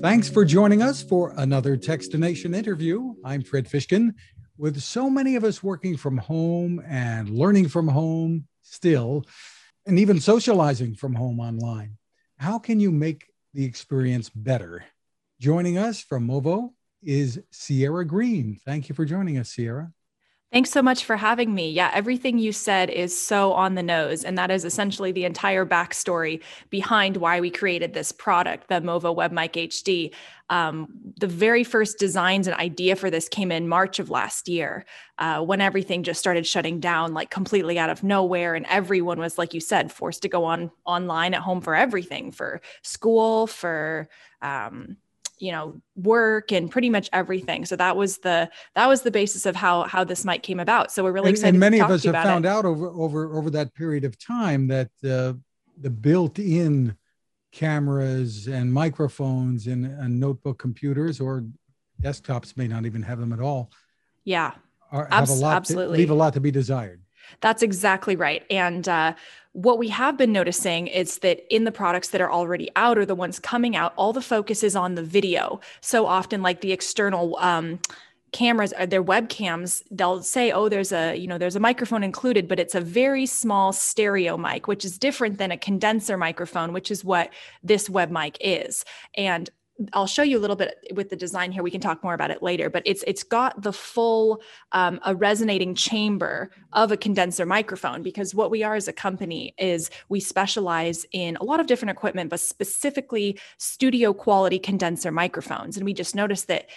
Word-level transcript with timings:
Thanks 0.00 0.28
for 0.28 0.44
joining 0.44 0.80
us 0.80 1.02
for 1.02 1.34
another 1.38 1.76
Techstination 1.76 2.54
interview. 2.54 3.14
I'm 3.24 3.42
Fred 3.42 3.68
Fishkin. 3.68 4.14
With 4.56 4.80
so 4.80 5.10
many 5.10 5.34
of 5.34 5.42
us 5.42 5.60
working 5.60 5.96
from 5.96 6.18
home 6.18 6.80
and 6.86 7.28
learning 7.28 7.68
from 7.68 7.88
home 7.88 8.46
still, 8.62 9.24
and 9.86 9.98
even 9.98 10.20
socializing 10.20 10.94
from 10.94 11.16
home 11.16 11.40
online, 11.40 11.96
how 12.36 12.60
can 12.60 12.78
you 12.78 12.92
make 12.92 13.26
the 13.54 13.64
experience 13.64 14.30
better? 14.30 14.84
Joining 15.40 15.78
us 15.78 16.00
from 16.00 16.28
Movo 16.28 16.70
is 17.02 17.42
Sierra 17.50 18.04
Green. 18.04 18.56
Thank 18.64 18.88
you 18.88 18.94
for 18.94 19.04
joining 19.04 19.36
us, 19.36 19.50
Sierra. 19.50 19.92
Thanks 20.50 20.70
so 20.70 20.80
much 20.80 21.04
for 21.04 21.18
having 21.18 21.54
me. 21.54 21.70
Yeah, 21.70 21.90
everything 21.92 22.38
you 22.38 22.52
said 22.52 22.88
is 22.88 23.18
so 23.18 23.52
on 23.52 23.74
the 23.74 23.82
nose. 23.82 24.24
And 24.24 24.38
that 24.38 24.50
is 24.50 24.64
essentially 24.64 25.12
the 25.12 25.26
entire 25.26 25.66
backstory 25.66 26.42
behind 26.70 27.18
why 27.18 27.38
we 27.40 27.50
created 27.50 27.92
this 27.92 28.12
product, 28.12 28.68
the 28.68 28.76
Movo 28.76 29.14
WebMic 29.14 29.68
HD. 29.68 30.14
Um, 30.48 30.88
the 31.20 31.26
very 31.26 31.64
first 31.64 31.98
designs 31.98 32.46
and 32.46 32.56
idea 32.58 32.96
for 32.96 33.10
this 33.10 33.28
came 33.28 33.52
in 33.52 33.68
March 33.68 33.98
of 33.98 34.08
last 34.08 34.48
year 34.48 34.86
uh, 35.18 35.42
when 35.42 35.60
everything 35.60 36.02
just 36.02 36.18
started 36.18 36.46
shutting 36.46 36.80
down 36.80 37.12
like 37.12 37.28
completely 37.28 37.78
out 37.78 37.90
of 37.90 38.02
nowhere. 38.02 38.54
And 38.54 38.64
everyone 38.70 39.18
was, 39.18 39.36
like 39.36 39.52
you 39.52 39.60
said, 39.60 39.92
forced 39.92 40.22
to 40.22 40.30
go 40.30 40.44
on 40.44 40.70
online 40.86 41.34
at 41.34 41.42
home 41.42 41.60
for 41.60 41.74
everything 41.74 42.32
for 42.32 42.62
school, 42.80 43.48
for 43.48 44.08
um, 44.40 44.96
you 45.40 45.52
know 45.52 45.80
work 45.96 46.52
and 46.52 46.70
pretty 46.70 46.90
much 46.90 47.08
everything. 47.12 47.64
So 47.64 47.76
that 47.76 47.96
was 47.96 48.18
the 48.18 48.50
that 48.74 48.86
was 48.86 49.02
the 49.02 49.10
basis 49.10 49.46
of 49.46 49.56
how 49.56 49.84
how 49.84 50.04
this 50.04 50.24
might 50.24 50.42
came 50.42 50.60
about. 50.60 50.92
So 50.92 51.04
we're 51.04 51.12
really 51.12 51.30
excited 51.30 51.50
and, 51.50 51.60
many 51.60 51.80
of 51.80 51.90
us 51.90 52.04
have 52.04 52.14
found 52.14 52.44
it. 52.44 52.48
out 52.48 52.64
over 52.64 52.88
over 52.88 53.36
over 53.36 53.50
that 53.50 53.74
period 53.74 54.04
of 54.04 54.18
time 54.18 54.66
that 54.68 54.90
uh, 55.04 55.34
the 55.80 55.90
built-in 55.90 56.96
cameras 57.52 58.46
and 58.46 58.72
microphones 58.72 59.66
in, 59.66 59.84
in 59.84 60.20
notebook 60.20 60.58
computers 60.58 61.20
or 61.20 61.44
desktops 62.02 62.56
may 62.56 62.68
not 62.68 62.84
even 62.84 63.02
have 63.02 63.18
them 63.18 63.32
at 63.32 63.40
all 63.40 63.70
yeah. 64.24 64.52
are, 64.92 65.08
Abs- 65.10 65.30
a 65.30 65.34
lot 65.34 65.56
absolutely. 65.56 65.96
to, 65.96 66.00
leave 66.00 66.10
a 66.10 66.14
lot 66.14 66.34
to 66.34 66.40
be 66.40 66.50
desired 66.50 67.00
that's 67.40 67.62
exactly 67.62 68.16
right 68.16 68.44
and 68.50 68.88
uh, 68.88 69.14
what 69.52 69.78
we 69.78 69.88
have 69.88 70.16
been 70.16 70.32
noticing 70.32 70.86
is 70.86 71.18
that 71.18 71.40
in 71.52 71.64
the 71.64 71.72
products 71.72 72.10
that 72.10 72.20
are 72.20 72.30
already 72.30 72.70
out 72.76 72.96
or 72.96 73.04
the 73.04 73.16
ones 73.16 73.40
coming 73.40 73.74
out, 73.74 73.92
all 73.96 74.12
the 74.12 74.22
focus 74.22 74.62
is 74.62 74.76
on 74.76 74.94
the 74.94 75.02
video. 75.02 75.60
So 75.80 76.06
often, 76.06 76.42
like 76.42 76.60
the 76.60 76.70
external 76.70 77.36
um, 77.40 77.80
cameras 78.30 78.72
uh, 78.78 78.86
their 78.86 79.02
webcams, 79.02 79.82
they'll 79.90 80.22
say, 80.22 80.52
"Oh, 80.52 80.68
there's 80.68 80.92
a 80.92 81.16
you 81.16 81.26
know 81.26 81.38
there's 81.38 81.56
a 81.56 81.60
microphone 81.60 82.04
included, 82.04 82.46
but 82.46 82.60
it's 82.60 82.76
a 82.76 82.80
very 82.80 83.26
small 83.26 83.72
stereo 83.72 84.36
mic, 84.36 84.68
which 84.68 84.84
is 84.84 84.96
different 84.96 85.38
than 85.38 85.50
a 85.50 85.56
condenser 85.56 86.16
microphone, 86.16 86.72
which 86.72 86.90
is 86.90 87.04
what 87.04 87.30
this 87.62 87.90
web 87.90 88.10
mic 88.10 88.36
is." 88.40 88.84
And 89.16 89.50
I'll 89.92 90.06
show 90.06 90.22
you 90.22 90.38
a 90.38 90.40
little 90.40 90.56
bit 90.56 90.76
with 90.94 91.08
the 91.08 91.16
design 91.16 91.52
here. 91.52 91.62
We 91.62 91.70
can 91.70 91.80
talk 91.80 92.02
more 92.02 92.14
about 92.14 92.30
it 92.30 92.42
later, 92.42 92.68
but 92.68 92.82
it's 92.84 93.04
it's 93.06 93.22
got 93.22 93.62
the 93.62 93.72
full 93.72 94.42
um, 94.72 94.98
a 95.04 95.14
resonating 95.14 95.74
chamber 95.74 96.50
of 96.72 96.90
a 96.90 96.96
condenser 96.96 97.46
microphone 97.46 98.02
because 98.02 98.34
what 98.34 98.50
we 98.50 98.62
are 98.62 98.74
as 98.74 98.88
a 98.88 98.92
company 98.92 99.54
is 99.56 99.90
we 100.08 100.18
specialize 100.20 101.06
in 101.12 101.36
a 101.36 101.44
lot 101.44 101.60
of 101.60 101.66
different 101.66 101.90
equipment, 101.90 102.30
but 102.30 102.40
specifically 102.40 103.38
studio 103.58 104.12
quality 104.12 104.58
condenser 104.58 105.12
microphones. 105.12 105.76
And 105.76 105.84
we 105.84 105.94
just 105.94 106.14
noticed 106.14 106.48
that 106.48 106.68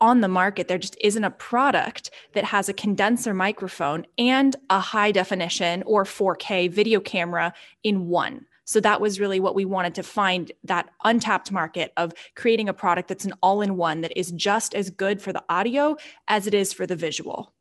on 0.00 0.20
the 0.20 0.28
market 0.28 0.66
there 0.66 0.78
just 0.78 0.96
isn't 1.00 1.22
a 1.22 1.30
product 1.30 2.10
that 2.32 2.44
has 2.44 2.68
a 2.68 2.74
condenser 2.74 3.32
microphone 3.32 4.04
and 4.18 4.56
a 4.68 4.80
high 4.80 5.12
definition 5.12 5.84
or 5.84 6.02
4K 6.02 6.68
video 6.68 6.98
camera 6.98 7.54
in 7.84 8.08
one. 8.08 8.46
So 8.64 8.80
that 8.80 9.00
was 9.00 9.18
really 9.18 9.40
what 9.40 9.54
we 9.54 9.64
wanted 9.64 9.94
to 9.96 10.02
find 10.02 10.52
that 10.64 10.90
untapped 11.04 11.50
market 11.50 11.92
of 11.96 12.12
creating 12.34 12.68
a 12.68 12.74
product 12.74 13.08
that's 13.08 13.24
an 13.24 13.34
all 13.42 13.60
in 13.60 13.76
one 13.76 14.02
that 14.02 14.16
is 14.16 14.30
just 14.32 14.74
as 14.74 14.90
good 14.90 15.20
for 15.20 15.32
the 15.32 15.42
audio 15.48 15.96
as 16.28 16.46
it 16.46 16.54
is 16.54 16.72
for 16.72 16.86
the 16.86 16.96
visual. 16.96 17.52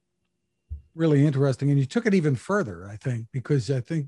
Really 0.93 1.25
interesting. 1.25 1.69
And 1.69 1.79
you 1.79 1.85
took 1.85 2.05
it 2.05 2.13
even 2.13 2.35
further, 2.35 2.87
I 2.87 2.97
think, 2.97 3.27
because 3.31 3.71
I 3.71 3.81
think 3.81 4.07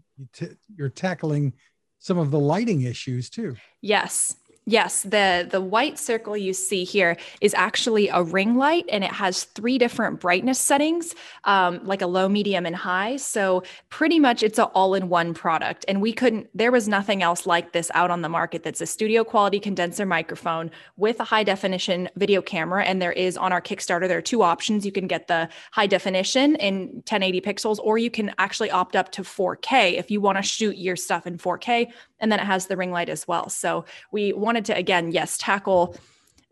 you're 0.76 0.90
tackling 0.90 1.54
some 2.00 2.18
of 2.18 2.32
the 2.32 2.40
lighting 2.40 2.82
issues 2.82 3.30
too. 3.30 3.56
Yes. 3.82 4.36
Yes, 4.66 5.02
the 5.02 5.46
the 5.52 5.60
white 5.60 6.00
circle 6.00 6.38
you 6.38 6.54
see 6.54 6.86
here 6.86 7.18
is 7.42 7.54
actually 7.54 8.08
a 8.08 8.24
ring 8.24 8.56
light, 8.56 8.86
and 8.90 9.04
it 9.04 9.12
has 9.12 9.44
three 9.44 9.78
different 9.78 10.22
brightness 10.22 10.58
settings, 10.58 11.16
um, 11.44 11.82
like 11.84 12.02
a 12.02 12.08
low, 12.08 12.30
medium, 12.30 12.66
and 12.66 12.76
high. 12.76 13.18
So 13.18 13.64
pretty 13.90 14.20
much 14.20 14.42
it's 14.42 14.58
an 14.58 14.70
all-in-one 14.74 15.34
product. 15.34 15.84
And 15.90 16.02
we 16.02 16.14
couldn't. 16.14 16.48
There 16.54 16.72
was 16.72 16.88
nothing 16.88 17.22
else 17.22 17.46
like 17.46 17.74
this 17.74 17.92
out 17.94 18.10
on 18.10 18.22
the 18.22 18.30
market. 18.30 18.64
That's 18.64 18.80
a 18.80 18.86
studio 18.86 19.26
quality 19.26 19.60
condenser 19.60 20.06
microphone 20.06 20.72
with 20.96 21.20
a 21.20 21.26
high 21.26 21.44
definition 21.44 22.10
video 22.16 22.42
camera. 22.42 22.86
And 22.86 23.02
there 23.02 23.12
is 23.12 23.36
on 23.36 23.52
our 23.52 23.62
Kickstarter 23.62 24.08
there 24.08 24.20
are 24.20 24.22
two 24.22 24.44
options. 24.44 24.86
You 24.86 24.94
can 24.94 25.08
get 25.08 25.28
the 25.28 25.50
high 25.74 25.88
definition 25.88 26.56
in 26.56 26.88
1080 27.08 27.42
pixels, 27.42 27.80
or 27.80 27.98
you 27.98 28.10
can 28.10 28.34
actually 28.38 28.72
opt 28.72 28.96
up 28.96 29.12
to 29.12 29.24
4K 29.24 29.98
if 29.98 30.10
you 30.10 30.22
want 30.22 30.38
to 30.38 30.42
shoot 30.42 30.78
your 30.78 30.96
stuff 30.96 31.28
in 31.28 31.38
4K. 31.38 31.92
And 32.24 32.32
then 32.32 32.40
it 32.40 32.46
has 32.46 32.68
the 32.68 32.78
ring 32.78 32.92
light 32.92 33.10
as 33.10 33.28
well. 33.28 33.50
So 33.50 33.84
we 34.12 34.32
wanted 34.32 34.64
to 34.66 34.78
again, 34.78 35.12
yes, 35.12 35.38
tackle 35.38 35.96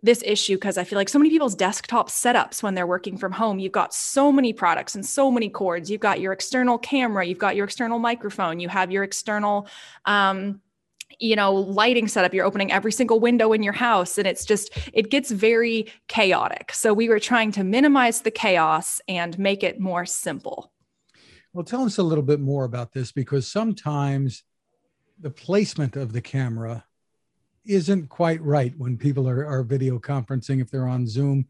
this 0.03 0.21
issue 0.25 0.55
because 0.55 0.77
I 0.77 0.83
feel 0.83 0.97
like 0.97 1.07
so 1.07 1.17
many 1.17 1.29
people's 1.29 1.55
desktop 1.55 2.09
setups 2.09 2.61
when 2.61 2.75
they're 2.75 2.85
working 2.85 3.17
from 3.17 3.31
home, 3.31 3.57
you've 3.57 3.71
got 3.71 3.93
so 3.93 4.33
many 4.33 4.51
products 4.51 4.95
and 4.95 5.05
so 5.05 5.31
many 5.31 5.47
cords. 5.47 5.89
You've 5.89 6.01
got 6.01 6.19
your 6.19 6.33
external 6.33 6.77
camera, 6.77 7.25
you've 7.25 7.37
got 7.37 7.55
your 7.55 7.65
external 7.65 7.99
microphone, 7.99 8.59
you 8.59 8.67
have 8.67 8.91
your 8.91 9.03
external, 9.03 9.67
um, 10.03 10.59
you 11.19 11.37
know, 11.37 11.53
lighting 11.53 12.09
setup. 12.09 12.33
You're 12.33 12.45
opening 12.45 12.71
every 12.71 12.91
single 12.91 13.21
window 13.21 13.53
in 13.53 13.63
your 13.63 13.73
house, 13.73 14.17
and 14.17 14.27
it's 14.27 14.43
just, 14.43 14.77
it 14.91 15.09
gets 15.09 15.31
very 15.31 15.89
chaotic. 16.09 16.73
So 16.73 16.93
we 16.93 17.07
were 17.07 17.19
trying 17.19 17.53
to 17.53 17.63
minimize 17.63 18.21
the 18.21 18.31
chaos 18.31 18.99
and 19.07 19.39
make 19.39 19.63
it 19.63 19.79
more 19.79 20.05
simple. 20.05 20.73
Well, 21.53 21.63
tell 21.63 21.83
us 21.83 21.97
a 21.97 22.03
little 22.03 22.23
bit 22.23 22.39
more 22.39 22.65
about 22.65 22.91
this 22.91 23.11
because 23.11 23.45
sometimes 23.45 24.43
the 25.21 25.29
placement 25.29 25.95
of 25.95 26.13
the 26.13 26.21
camera 26.21 26.83
isn't 27.65 28.09
quite 28.09 28.41
right 28.41 28.73
when 28.77 28.97
people 28.97 29.29
are, 29.29 29.45
are 29.45 29.63
video 29.63 29.99
conferencing 29.99 30.61
if 30.61 30.71
they're 30.71 30.87
on 30.87 31.07
zoom 31.07 31.45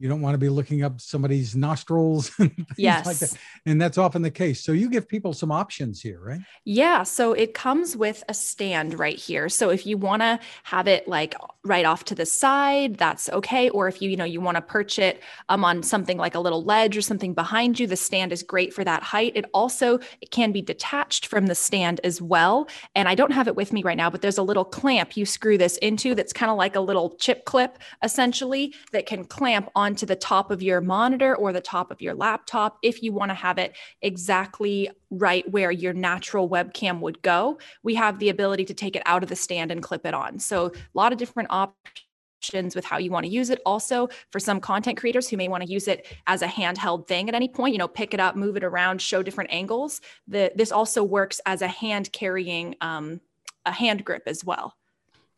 you 0.00 0.08
don't 0.08 0.22
want 0.22 0.32
to 0.32 0.38
be 0.38 0.48
looking 0.48 0.82
up 0.82 0.98
somebody's 0.98 1.54
nostrils 1.54 2.32
and 2.38 2.56
things 2.56 2.66
yes. 2.78 3.04
like 3.04 3.18
that. 3.18 3.36
And 3.66 3.80
that's 3.80 3.98
often 3.98 4.22
the 4.22 4.30
case. 4.30 4.64
So 4.64 4.72
you 4.72 4.88
give 4.88 5.06
people 5.06 5.34
some 5.34 5.52
options 5.52 6.00
here, 6.00 6.18
right? 6.18 6.40
Yeah. 6.64 7.02
So 7.02 7.34
it 7.34 7.52
comes 7.52 7.98
with 7.98 8.24
a 8.26 8.32
stand 8.32 8.98
right 8.98 9.16
here. 9.16 9.50
So 9.50 9.68
if 9.68 9.84
you 9.84 9.98
want 9.98 10.22
to 10.22 10.40
have 10.64 10.88
it 10.88 11.06
like 11.06 11.34
right 11.64 11.84
off 11.84 12.04
to 12.06 12.14
the 12.14 12.24
side, 12.24 12.96
that's 12.96 13.28
okay. 13.28 13.68
Or 13.68 13.88
if 13.88 14.00
you, 14.00 14.08
you 14.08 14.16
know, 14.16 14.24
you 14.24 14.40
want 14.40 14.56
to 14.56 14.62
perch 14.62 14.98
it 14.98 15.22
um, 15.50 15.66
on 15.66 15.82
something 15.82 16.16
like 16.16 16.34
a 16.34 16.40
little 16.40 16.64
ledge 16.64 16.96
or 16.96 17.02
something 17.02 17.34
behind 17.34 17.78
you, 17.78 17.86
the 17.86 17.96
stand 17.96 18.32
is 18.32 18.42
great 18.42 18.72
for 18.72 18.82
that 18.84 19.02
height. 19.02 19.32
It 19.34 19.44
also 19.52 19.98
it 20.22 20.30
can 20.30 20.50
be 20.50 20.62
detached 20.62 21.26
from 21.26 21.46
the 21.46 21.54
stand 21.54 22.00
as 22.04 22.22
well. 22.22 22.68
And 22.94 23.06
I 23.06 23.14
don't 23.14 23.32
have 23.32 23.48
it 23.48 23.54
with 23.54 23.70
me 23.70 23.82
right 23.82 23.98
now, 23.98 24.08
but 24.08 24.22
there's 24.22 24.38
a 24.38 24.42
little 24.42 24.64
clamp 24.64 25.14
you 25.14 25.26
screw 25.26 25.58
this 25.58 25.76
into 25.78 26.14
that's 26.14 26.32
kind 26.32 26.50
of 26.50 26.56
like 26.56 26.74
a 26.74 26.80
little 26.80 27.16
chip 27.16 27.44
clip 27.44 27.78
essentially 28.02 28.74
that 28.92 29.04
can 29.04 29.26
clamp 29.26 29.68
on 29.74 29.89
onto 29.90 30.06
the 30.06 30.14
top 30.14 30.52
of 30.52 30.62
your 30.62 30.80
monitor 30.80 31.34
or 31.34 31.52
the 31.52 31.60
top 31.60 31.90
of 31.90 32.00
your 32.00 32.14
laptop 32.14 32.78
if 32.80 33.02
you 33.02 33.12
want 33.12 33.28
to 33.28 33.34
have 33.34 33.58
it 33.58 33.76
exactly 34.02 34.88
right 35.10 35.50
where 35.50 35.72
your 35.72 35.92
natural 35.92 36.48
webcam 36.48 37.00
would 37.00 37.20
go. 37.22 37.58
We 37.82 37.96
have 37.96 38.20
the 38.20 38.28
ability 38.28 38.66
to 38.66 38.74
take 38.74 38.94
it 38.94 39.02
out 39.04 39.24
of 39.24 39.28
the 39.28 39.34
stand 39.34 39.72
and 39.72 39.82
clip 39.82 40.06
it 40.06 40.14
on. 40.14 40.38
So, 40.38 40.66
a 40.66 40.72
lot 40.94 41.12
of 41.12 41.18
different 41.18 41.50
options 41.50 42.76
with 42.76 42.84
how 42.84 42.98
you 42.98 43.10
want 43.10 43.26
to 43.26 43.32
use 43.32 43.50
it. 43.50 43.60
Also, 43.66 44.08
for 44.30 44.38
some 44.38 44.60
content 44.60 44.96
creators 44.96 45.28
who 45.28 45.36
may 45.36 45.48
want 45.48 45.64
to 45.64 45.68
use 45.68 45.88
it 45.88 46.06
as 46.28 46.40
a 46.42 46.46
handheld 46.46 47.08
thing 47.08 47.28
at 47.28 47.34
any 47.34 47.48
point, 47.48 47.74
you 47.74 47.78
know, 47.78 47.88
pick 47.88 48.14
it 48.14 48.20
up, 48.20 48.36
move 48.36 48.56
it 48.56 48.62
around, 48.62 49.02
show 49.02 49.24
different 49.24 49.52
angles. 49.52 50.00
The, 50.28 50.52
this 50.54 50.70
also 50.70 51.02
works 51.02 51.40
as 51.46 51.62
a 51.62 51.68
hand 51.68 52.12
carrying 52.12 52.76
um, 52.80 53.20
a 53.66 53.72
hand 53.72 54.04
grip 54.04 54.22
as 54.26 54.44
well. 54.44 54.76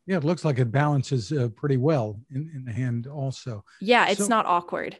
Yeah, 0.06 0.16
it 0.16 0.24
looks 0.24 0.44
like 0.44 0.58
it 0.58 0.72
balances 0.72 1.32
uh, 1.32 1.48
pretty 1.54 1.76
well 1.76 2.20
in, 2.30 2.50
in 2.54 2.64
the 2.64 2.72
hand 2.72 3.06
also. 3.06 3.64
Yeah, 3.80 4.08
it's 4.08 4.20
so, 4.20 4.26
not 4.26 4.46
awkward. 4.46 4.96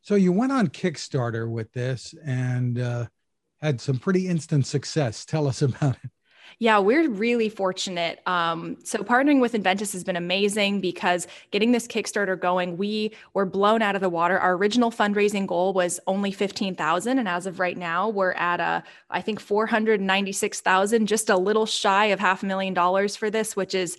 So 0.00 0.14
you 0.14 0.32
went 0.32 0.52
on 0.52 0.68
Kickstarter 0.68 1.50
with 1.50 1.72
this 1.72 2.14
and 2.24 2.78
uh, 2.78 3.06
had 3.60 3.80
some 3.80 3.98
pretty 3.98 4.26
instant 4.26 4.66
success. 4.66 5.24
Tell 5.24 5.46
us 5.46 5.62
about 5.62 5.96
it. 6.02 6.10
Yeah, 6.60 6.78
we're 6.78 7.08
really 7.08 7.48
fortunate. 7.48 8.20
Um, 8.26 8.78
so 8.82 8.98
partnering 9.00 9.40
with 9.40 9.52
Enventys 9.52 9.92
has 9.92 10.02
been 10.02 10.16
amazing 10.16 10.80
because 10.80 11.28
getting 11.50 11.70
this 11.72 11.86
Kickstarter 11.86 12.40
going, 12.40 12.76
we 12.76 13.12
were 13.34 13.46
blown 13.46 13.80
out 13.80 13.94
of 13.94 14.00
the 14.00 14.08
water. 14.08 14.38
Our 14.38 14.54
original 14.54 14.90
fundraising 14.90 15.46
goal 15.46 15.72
was 15.72 16.00
only 16.06 16.32
15,000. 16.32 17.18
And 17.18 17.28
as 17.28 17.46
of 17.46 17.60
right 17.60 17.76
now, 17.76 18.08
we're 18.08 18.32
at 18.32 18.60
a, 18.60 18.82
I 19.10 19.20
think 19.20 19.38
496,000, 19.38 21.06
just 21.06 21.30
a 21.30 21.36
little 21.36 21.66
shy 21.66 22.06
of 22.06 22.18
half 22.18 22.42
a 22.42 22.46
million 22.46 22.74
dollars 22.74 23.14
for 23.14 23.30
this, 23.30 23.54
which 23.54 23.74
is 23.74 23.96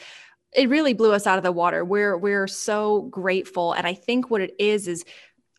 it 0.53 0.69
really 0.69 0.93
blew 0.93 1.11
us 1.13 1.27
out 1.27 1.37
of 1.37 1.43
the 1.43 1.51
water. 1.51 1.85
We're 1.85 2.17
we're 2.17 2.47
so 2.47 3.03
grateful 3.03 3.73
and 3.73 3.85
I 3.85 3.93
think 3.93 4.29
what 4.29 4.41
it 4.41 4.53
is 4.59 4.87
is 4.87 5.05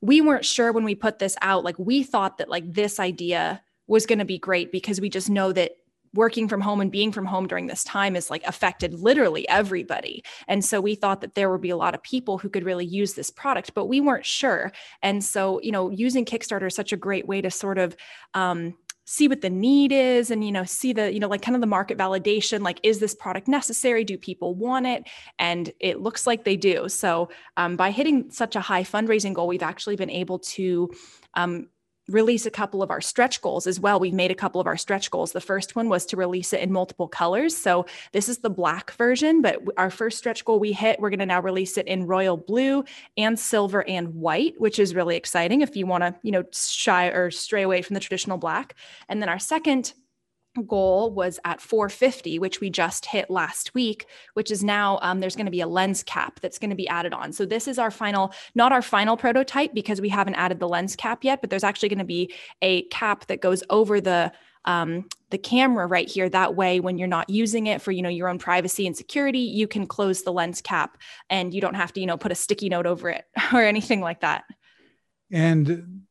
we 0.03 0.21
weren't 0.21 0.45
sure 0.45 0.73
when 0.73 0.85
we 0.85 0.95
put 0.95 1.19
this 1.19 1.37
out 1.43 1.65
like 1.65 1.79
we 1.79 2.03
thought 2.03 2.39
that 2.39 2.49
like 2.49 2.73
this 2.73 2.99
idea 2.99 3.63
was 3.87 4.07
going 4.07 4.19
to 4.19 4.25
be 4.25 4.39
great 4.39 4.73
because 4.73 5.01
we 5.01 5.11
just 5.11 5.29
know 5.29 5.53
that 5.53 5.73
working 6.15 6.49
from 6.49 6.61
home 6.61 6.81
and 6.81 6.91
being 6.91 7.13
from 7.13 7.27
home 7.27 7.47
during 7.47 7.67
this 7.67 7.85
time 7.85 8.17
is 8.17 8.31
like 8.31 8.43
affected 8.45 8.95
literally 8.95 9.49
everybody. 9.49 10.25
And 10.49 10.65
so 10.65 10.81
we 10.81 10.95
thought 10.95 11.21
that 11.21 11.35
there 11.35 11.51
would 11.51 11.61
be 11.61 11.71
a 11.71 11.77
lot 11.77 11.95
of 11.95 12.03
people 12.03 12.39
who 12.39 12.49
could 12.49 12.65
really 12.65 12.85
use 12.85 13.15
this 13.15 13.31
product, 13.31 13.75
but 13.75 13.87
we 13.87 14.01
weren't 14.01 14.27
sure. 14.27 14.73
And 15.03 15.23
so, 15.23 15.61
you 15.63 15.71
know, 15.71 15.91
using 15.91 16.25
Kickstarter 16.25 16.67
is 16.67 16.75
such 16.75 16.93
a 16.93 16.97
great 16.97 17.29
way 17.29 17.41
to 17.41 17.51
sort 17.51 17.79
of 17.79 17.97
um, 18.35 18.75
see 19.11 19.27
what 19.27 19.41
the 19.41 19.51
need 19.51 19.91
is 19.91 20.31
and 20.31 20.45
you 20.45 20.53
know 20.53 20.63
see 20.63 20.93
the 20.93 21.13
you 21.13 21.19
know 21.19 21.27
like 21.27 21.43
kind 21.43 21.57
of 21.57 21.61
the 21.61 21.67
market 21.67 21.99
validation 21.99 22.61
like 22.63 22.79
is 22.85 23.01
this 23.01 23.13
product 23.13 23.49
necessary? 23.49 24.05
Do 24.05 24.17
people 24.17 24.55
want 24.55 24.87
it? 24.87 25.03
And 25.37 25.73
it 25.81 26.01
looks 26.01 26.29
like 26.29 26.45
they 26.45 26.57
do. 26.57 26.89
So 26.89 27.29
um, 27.57 27.75
by 27.75 27.91
hitting 27.91 28.31
such 28.31 28.55
a 28.55 28.61
high 28.61 28.85
fundraising 28.85 29.35
goal 29.35 29.49
we've 29.49 29.65
actually 29.65 29.97
been 29.97 30.11
able 30.11 30.39
to 30.39 30.93
um, 31.35 31.67
release 32.11 32.47
a 32.47 32.51
couple 32.51 32.83
of 32.83 32.91
our 32.91 33.01
stretch 33.01 33.41
goals 33.41 33.67
as 33.67 33.81
well. 33.81 34.01
We've 34.01 34.13
made 34.13 34.31
a 34.31 34.35
couple 34.35 34.61
of 34.61 34.67
our 34.67 34.77
stretch 34.77 35.11
goals. 35.11 35.33
The 35.33 35.41
first 35.41 35.77
one 35.77 35.89
was 35.89 36.05
to 36.07 36.17
release 36.17 36.53
it 36.53 36.61
in 36.61 36.73
multiple 36.73 37.09
colors. 37.09 37.57
So 37.57 37.87
this 38.13 38.29
is 38.29 38.39
the 38.39 38.51
black 38.51 38.91
version, 38.93 39.43
but 39.43 39.63
our 39.77 39.91
first 39.91 40.19
stretch 40.19 40.45
goal 40.45 40.59
we 40.59 40.73
hit, 40.73 41.01
we're 41.01 41.11
going 41.11 41.21
to 41.21 41.27
now 41.27 41.41
release 41.41 41.79
it 41.79 41.87
in 41.87 42.07
royal 42.07 42.37
blue 42.37 42.85
and 43.17 43.39
silver 43.39 43.87
and 43.89 44.15
white, 44.15 44.55
which 44.59 44.79
is 44.79 44.95
really 44.95 45.17
exciting 45.17 45.61
if 45.61 45.77
you 45.77 45.87
want 45.87 46.03
to, 46.03 46.15
you 46.23 46.33
know, 46.33 46.45
shy 46.53 47.07
or 47.07 47.31
stray 47.31 47.63
away 47.63 47.83
from 47.83 47.95
the 47.95 48.01
traditional 48.01 48.39
black. 48.39 48.75
And 49.09 49.23
then 49.23 49.29
our 49.29 49.39
second 49.39 49.95
goal 50.67 51.13
was 51.13 51.39
at 51.45 51.61
450 51.61 52.39
which 52.39 52.61
we 52.61 52.71
just 52.71 53.07
hit 53.07 53.31
last 53.31 53.73
week 53.73 54.07
which 54.35 54.51
is 54.51 54.65
now 54.65 54.99
um, 55.03 55.21
there's 55.21 55.37
going 55.37 55.47
to 55.47 55.53
be 55.53 55.61
a 55.61 55.67
lens 55.67 56.03
cap 56.03 56.41
that's 56.41 56.59
going 56.59 56.71
to 56.71 56.77
be 56.77 56.89
added 56.89 57.13
on. 57.13 57.33
So 57.33 57.47
this 57.47 57.69
is 57.69 57.79
our 57.79 57.91
final 57.91 58.33
not 58.55 58.73
our 58.73 58.83
final 58.83 59.17
prototype 59.17 59.73
because 59.75 60.01
we 60.01 60.09
haven't 60.09 60.35
added 60.35 60.59
the 60.59 60.69
lens 60.69 60.97
cap 60.97 61.23
yet 61.23 61.41
but 61.41 61.51
there's 61.51 61.65
actually 61.65 61.89
going 61.89 62.01
to 62.01 62.05
be 62.05 62.35
a 62.63 62.83
cap 62.85 63.27
that 63.27 63.41
goes 63.41 63.63
over 63.71 64.01
the 64.01 64.33
um, 64.67 65.07
the 65.31 65.39
camera 65.39 65.87
right 65.87 66.09
here. 66.09 66.29
That 66.29 66.55
way 66.55 66.81
when 66.81 66.99
you're 66.99 67.09
not 67.09 67.31
using 67.31 67.67
it 67.67 67.81
for 67.81 67.93
you 67.93 68.03
know 68.03 68.09
your 68.09 68.29
own 68.29 68.39
privacy 68.39 68.87
and 68.87 68.97
security 68.97 69.39
you 69.39 69.69
can 69.69 69.87
close 69.87 70.23
the 70.23 70.33
lens 70.33 70.61
cap 70.61 70.99
and 71.31 71.55
you 71.55 71.61
don't 71.61 71.75
have 71.75 71.93
to 71.93 72.01
you 72.01 72.07
know 72.07 72.17
put 72.17 72.33
a 72.33 72.35
sticky 72.35 72.69
note 72.69 72.87
over 72.87 73.09
it 73.09 73.25
or 73.53 73.63
anything 73.63 74.01
like 74.01 74.21
that. 74.21 74.45
And 75.31 76.03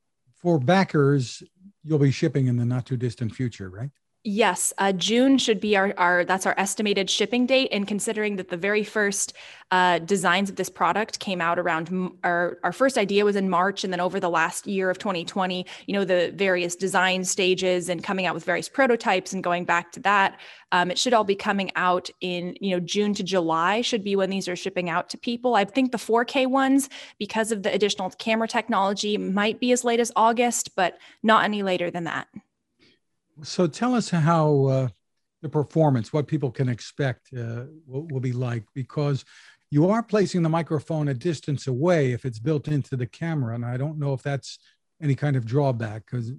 for 0.41 0.59
backers 0.59 1.44
you'll 1.83 2.00
be 2.00 2.12
shipping 2.12 2.47
in 2.47 2.57
the 2.57 2.65
not 2.65 2.86
too 2.86 2.97
distant 2.97 3.36
future 3.36 3.69
right 3.69 3.89
Yes, 4.25 4.74
uh, 4.77 4.92
June 4.92 5.38
should 5.38 5.62
be 5.62 5.77
our, 5.77 5.94
our 5.95 6.25
that's 6.25 6.45
our 6.45 6.54
estimated 6.57 7.10
shipping 7.10 7.45
date. 7.45 7.69
And 7.71 7.88
considering 7.88 8.36
that 8.36 8.50
the 8.50 8.57
very 8.57 8.83
first 8.83 9.31
uh, 9.71 10.00
designs 10.00 10.50
of 10.50 10.57
this 10.57 10.69
product 10.69 11.21
came 11.21 11.39
out 11.39 11.57
around 11.57 12.12
our, 12.25 12.57
our 12.66 12.74
first 12.74 12.98
idea 12.98 13.24
was 13.24 13.38
in 13.38 13.50
March, 13.50 13.86
and 13.86 13.94
then 13.94 14.01
over 14.01 14.19
the 14.19 14.30
last 14.30 14.68
year 14.68 14.89
of 14.89 14.98
2020, 14.98 15.66
you 15.86 15.94
know, 15.94 16.04
the 16.04 16.33
various 16.36 16.75
design 16.75 17.24
stages 17.24 17.88
and 17.88 18.04
coming 18.04 18.25
out 18.25 18.36
with 18.36 18.44
various 18.44 18.68
prototypes 18.68 19.31
and 19.31 19.42
going 19.42 19.63
back 19.63 19.89
to 19.94 20.01
that, 20.01 20.38
um, 20.74 20.92
it 20.92 21.00
should 21.00 21.13
all 21.13 21.24
be 21.24 21.36
coming 21.36 21.72
out 21.77 22.10
in 22.19 22.57
you 22.60 22.72
know 22.72 22.81
June 22.81 23.13
to 23.13 23.24
July 23.24 23.80
should 23.80 24.04
be 24.04 24.18
when 24.18 24.30
these 24.30 24.50
are 24.50 24.56
shipping 24.57 24.89
out 24.89 25.07
to 25.10 25.18
people. 25.18 25.56
I 25.56 25.63
think 25.63 25.94
the 25.94 25.98
4K 25.98 26.45
ones, 26.45 26.89
because 27.19 27.54
of 27.54 27.63
the 27.63 27.74
additional 27.74 28.10
camera 28.10 28.50
technology, 28.50 29.18
might 29.18 29.62
be 29.62 29.72
as 29.72 29.86
late 29.86 30.01
as 30.01 30.12
August, 30.18 30.75
but 30.75 30.98
not 31.24 31.45
any 31.45 31.63
later 31.63 31.89
than 31.89 32.04
that. 32.04 32.27
So 33.44 33.68
tell 33.68 33.95
us 33.95 34.09
how 34.09 34.65
uh, 34.65 34.88
the 35.41 35.50
performance, 35.50 36.12
what 36.12 36.27
people 36.27 36.51
can 36.51 36.69
expect, 36.69 37.30
uh, 37.33 37.65
will, 37.88 38.07
will, 38.07 38.19
be 38.19 38.31
like, 38.31 38.63
because 38.74 39.25
you 39.71 39.89
are 39.89 40.03
placing 40.03 40.44
the 40.44 40.50
microphone 40.50 41.09
a 41.09 41.13
distance 41.13 41.68
away 41.68 42.12
if 42.12 42.25
it's 42.25 42.39
built 42.39 42.68
into 42.68 42.95
the 42.95 43.06
camera, 43.06 43.56
and 43.56 43.65
I 43.65 43.77
don't 43.77 44.00
know 44.00 44.13
if 44.13 44.21
that's 44.21 44.59
any 45.01 45.15
kind 45.15 45.36
of 45.36 45.45
drawback 45.45 46.06
because 46.06 46.31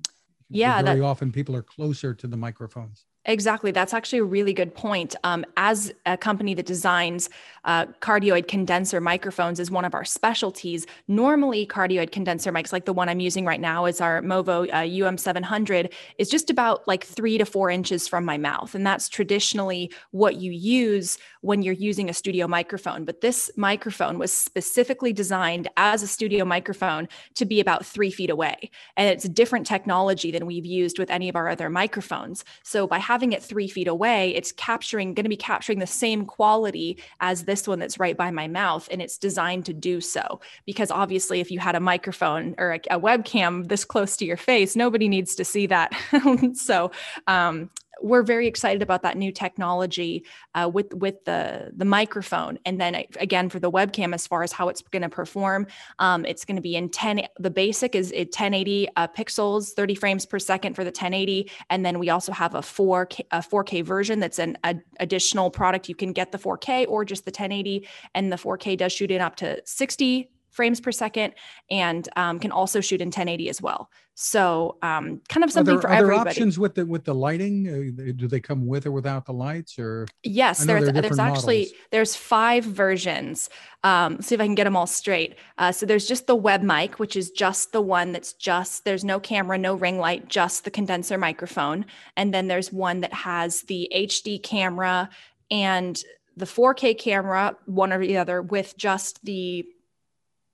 yeah, 0.49 0.83
very 0.83 1.01
that, 1.01 1.07
often 1.07 1.33
people 1.33 1.57
are 1.57 1.63
closer 1.63 2.13
to 2.13 2.27
the 2.27 2.37
microphones. 2.37 3.07
Exactly. 3.27 3.71
That's 3.71 3.93
actually 3.93 4.21
a 4.21 4.25
really 4.25 4.55
good 4.55 4.75
point. 4.75 5.15
Um, 5.25 5.45
as 5.59 5.93
a 6.07 6.17
company 6.17 6.55
that 6.55 6.65
designs 6.65 7.29
uh, 7.67 7.85
cardioid 8.01 8.49
condenser 8.49 8.99
microphones 8.99 9.61
is 9.61 9.71
one 9.71 9.85
of 9.85 9.95
our 9.95 10.07
specialties. 10.07 10.87
Normally, 11.07 11.67
cardioid 11.67 12.13
condenser 12.13 12.51
mics, 12.51 12.73
like 12.73 12.87
the 12.87 12.95
one 12.95 13.11
I'm 13.11 13.21
using 13.21 13.45
right 13.45 13.61
now, 13.61 13.85
is 13.85 14.01
our 14.01 14.23
Movo 14.23 14.67
uh, 14.71 14.77
UM700, 14.85 15.93
is 16.17 16.31
just 16.31 16.49
about 16.49 16.89
like 16.89 17.05
three 17.05 17.37
to 17.37 17.45
four 17.45 17.69
inches 17.69 18.09
from 18.09 18.25
my 18.25 18.39
mouth. 18.39 18.75
And 18.75 18.87
that's 18.87 19.07
traditionally 19.07 19.93
what 20.13 20.37
you 20.37 20.51
use 20.51 21.19
when 21.43 21.61
you're 21.61 21.75
using 21.75 22.09
a 22.09 22.15
studio 22.15 22.49
microphone. 22.49 23.05
But 23.05 23.21
this 23.21 23.51
microphone 23.55 24.19
was 24.19 24.33
specifically 24.33 25.13
designed 25.13 25.69
as 25.77 26.03
a 26.03 26.07
studio 26.07 26.47
microphone 26.47 27.07
to 27.35 27.45
be 27.45 27.61
about 27.61 27.85
three 27.85 28.11
feet 28.11 28.31
away. 28.31 28.71
And 28.97 29.11
it's 29.11 29.27
a 29.27 29.29
different 29.29 29.67
technology 29.67 30.31
than 30.31 30.47
we've 30.47 30.65
used 30.65 30.99
with 30.99 31.11
any 31.11 31.29
of 31.29 31.37
our 31.37 31.51
other 31.51 31.69
microphones. 31.69 32.45
So 32.63 32.87
by 32.87 32.99
having 33.11 33.33
it 33.33 33.43
three 33.43 33.67
feet 33.67 33.89
away, 33.89 34.33
it's 34.37 34.53
capturing, 34.53 35.15
going 35.15 35.25
to 35.25 35.29
be 35.29 35.37
capturing 35.37 35.81
the 35.81 35.87
same 35.87 36.25
quality 36.25 36.97
as 37.19 37.43
this 37.43 37.67
one 37.67 37.81
that's 37.81 37.99
right 37.99 38.17
by 38.17 38.31
my 38.31 38.47
mouth. 38.47 38.89
And 38.93 39.03
it's 39.03 39.19
designed 39.19 39.67
to 39.67 39.73
do 39.73 40.01
so. 40.01 40.41
Because 40.65 40.93
obviously, 40.93 41.41
if 41.41 41.51
you 41.51 41.59
had 41.59 41.75
a 41.75 41.81
microphone 41.81 42.55
or 42.57 42.75
a, 42.75 42.81
a 42.89 43.01
webcam 43.01 43.69
this 43.69 43.85
close 43.85 44.17
to 44.19 44.25
your 44.25 44.37
face, 44.37 44.77
nobody 44.77 45.09
needs 45.09 45.35
to 45.35 45.45
see 45.45 45.67
that. 45.67 45.93
so 46.55 46.93
um, 47.27 47.69
we're 48.03 48.23
very 48.23 48.47
excited 48.47 48.83
about 48.83 49.03
that 49.03 49.17
new 49.17 49.33
technology 49.33 50.25
uh, 50.55 50.71
with 50.73 50.93
with 50.95 51.25
the 51.25 51.71
the 51.77 51.85
microphone. 51.85 52.59
And 52.65 52.81
then 52.81 52.95
again 53.19 53.49
for 53.49 53.59
the 53.59 53.71
webcam 53.71 54.15
as 54.15 54.27
far 54.27 54.43
as 54.43 54.53
how 54.53 54.69
it's 54.69 54.83
going 54.83 55.03
to 55.03 55.09
perform 55.09 55.67
um, 55.99 56.25
it's 56.25 56.45
going 56.45 56.57
to 56.57 56.63
be 56.63 56.77
in 56.77 56.89
10 56.89 57.23
the 57.39 57.51
basic 57.51 57.95
is 57.95 58.13
1080 58.13 58.89
uh, 58.97 59.09
pixels 59.09 59.73
30 59.73 59.95
frames 59.95 60.27
per 60.27 60.39
second 60.39 60.75
for 60.75 60.85
the 60.85 60.89
1080 60.89 61.51
and 61.71 61.85
then 61.85 61.99
we 61.99 62.11
also 62.11 62.33
have 62.33 62.55
a 62.55 62.61
4k 62.61 63.21
a 63.31 63.39
4k 63.39 63.85
version 63.85 64.21
that's 64.21 64.39
an 64.39 64.57
a, 64.65 64.77
additional 64.99 65.51
product. 65.51 65.89
You 65.89 65.95
can 65.95 66.13
get 66.13 66.33
the 66.33 66.39
4k 66.39 66.87
or 66.89 67.05
just 67.05 67.25
the 67.25 67.31
1080 67.31 67.87
and 68.15 68.33
the 68.33 68.37
4k 68.37 68.79
does 68.79 68.93
shoot 68.93 69.11
in 69.11 69.21
up 69.21 69.37
to 69.37 69.61
60 69.65 70.31
frames 70.51 70.81
per 70.81 70.93
second 70.93 71.35
and 71.71 72.09
um, 72.17 72.39
can 72.39 72.53
also 72.53 72.81
shoot 72.81 73.01
in 73.01 73.09
1080 73.09 73.49
as 73.49 73.63
well. 73.63 73.91
So 74.23 74.77
um, 74.83 75.23
kind 75.31 75.45
of 75.45 75.51
something 75.51 75.77
there, 75.77 75.81
for 75.81 75.89
are 75.89 75.95
everybody. 75.95 76.25
There 76.25 76.31
options 76.31 76.59
with 76.59 76.75
the 76.75 76.85
with 76.85 77.05
the 77.05 77.15
lighting? 77.15 77.95
Uh, 77.97 78.13
do 78.15 78.29
they 78.29 78.39
come 78.39 78.67
with 78.67 78.85
or 78.85 78.93
without 78.93 79.25
the 79.25 79.33
lights? 79.33 79.79
Or 79.79 80.07
yes, 80.23 80.65
there's 80.65 80.93
there's 80.93 81.19
actually 81.19 81.61
models. 81.61 81.75
there's 81.91 82.17
five 82.17 82.63
versions. 82.65 83.49
Um, 83.83 84.21
see 84.21 84.35
if 84.35 84.41
I 84.43 84.45
can 84.45 84.55
get 84.55 84.65
them 84.65 84.77
all 84.77 84.87
straight. 84.87 85.37
Uh, 85.57 85.73
so 85.73 85.87
there's 85.87 86.07
just 86.07 86.27
the 86.27 86.37
web 86.37 86.63
mic, 86.63 86.99
which 86.99 87.17
is 87.17 87.31
just 87.31 87.73
the 87.73 87.81
one 87.81 88.13
that's 88.13 88.35
just 88.35 88.85
there's 88.85 89.05
no 89.05 89.21
camera, 89.21 89.57
no 89.57 89.75
ring 89.75 89.99
light, 89.99 90.29
just 90.29 90.65
the 90.65 90.71
condenser 90.71 91.17
microphone, 91.17 91.87
and 92.15 92.35
then 92.35 92.47
there's 92.47 92.71
one 92.71 93.01
that 93.01 93.15
has 93.15 93.63
the 93.63 93.91
HD 93.95 94.43
camera 94.43 95.09
and 95.51 96.03
the 96.37 96.47
4K 96.47 96.99
camera, 96.99 97.57
one 97.67 97.93
or 97.93 98.05
the 98.05 98.17
other, 98.17 98.43
with 98.43 98.77
just 98.77 99.25
the 99.25 99.67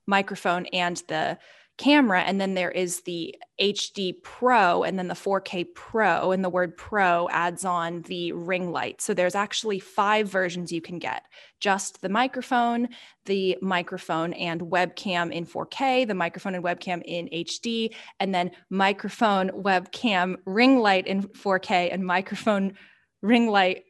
microphone 0.06 0.66
and 0.66 1.02
the 1.08 1.38
camera. 1.78 2.22
And 2.22 2.40
then 2.40 2.54
there 2.54 2.70
is 2.70 3.02
the 3.02 3.34
HD 3.60 4.22
Pro 4.22 4.82
and 4.82 4.98
then 4.98 5.08
the 5.08 5.14
4K 5.14 5.75
Pro. 5.75 6.32
And 6.32 6.42
the 6.42 6.48
word 6.48 6.76
Pro 6.76 7.28
adds 7.30 7.64
on 7.64 8.02
the 8.02 8.32
ring 8.32 8.72
light. 8.72 9.00
So 9.00 9.14
there's 9.14 9.34
actually 9.34 9.78
five 9.78 10.28
versions 10.28 10.72
you 10.72 10.80
can 10.80 10.98
get 10.98 11.22
just 11.60 12.00
the 12.00 12.08
microphone, 12.08 12.88
the 13.26 13.58
microphone 13.60 14.32
and 14.34 14.60
webcam 14.62 15.32
in 15.32 15.46
4K, 15.46 16.06
the 16.06 16.14
microphone 16.14 16.54
and 16.54 16.64
webcam 16.64 17.02
in 17.04 17.28
HD, 17.28 17.94
and 18.20 18.34
then 18.34 18.50
microphone, 18.70 19.50
webcam, 19.50 20.36
ring 20.44 20.78
light 20.80 21.06
in 21.06 21.22
4K, 21.22 21.92
and 21.92 22.04
microphone, 22.04 22.75
ring 23.22 23.48
light, 23.48 23.84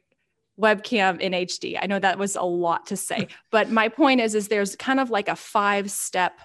webcam 0.61 1.21
in 1.21 1.33
HD. 1.33 1.79
I 1.81 1.87
know 1.87 1.99
that 1.99 2.19
was 2.19 2.37
a 2.37 2.43
lot 2.43 2.87
to 2.87 2.97
say, 2.97 3.29
but 3.51 3.71
my 3.71 3.89
point 3.89 4.21
is 4.21 4.35
is 4.35 4.49
there's 4.49 4.77
kind 4.77 5.01
of 5.01 5.11
like 5.11 5.29
a 5.29 5.37
five 5.37 5.91
step 5.91 6.39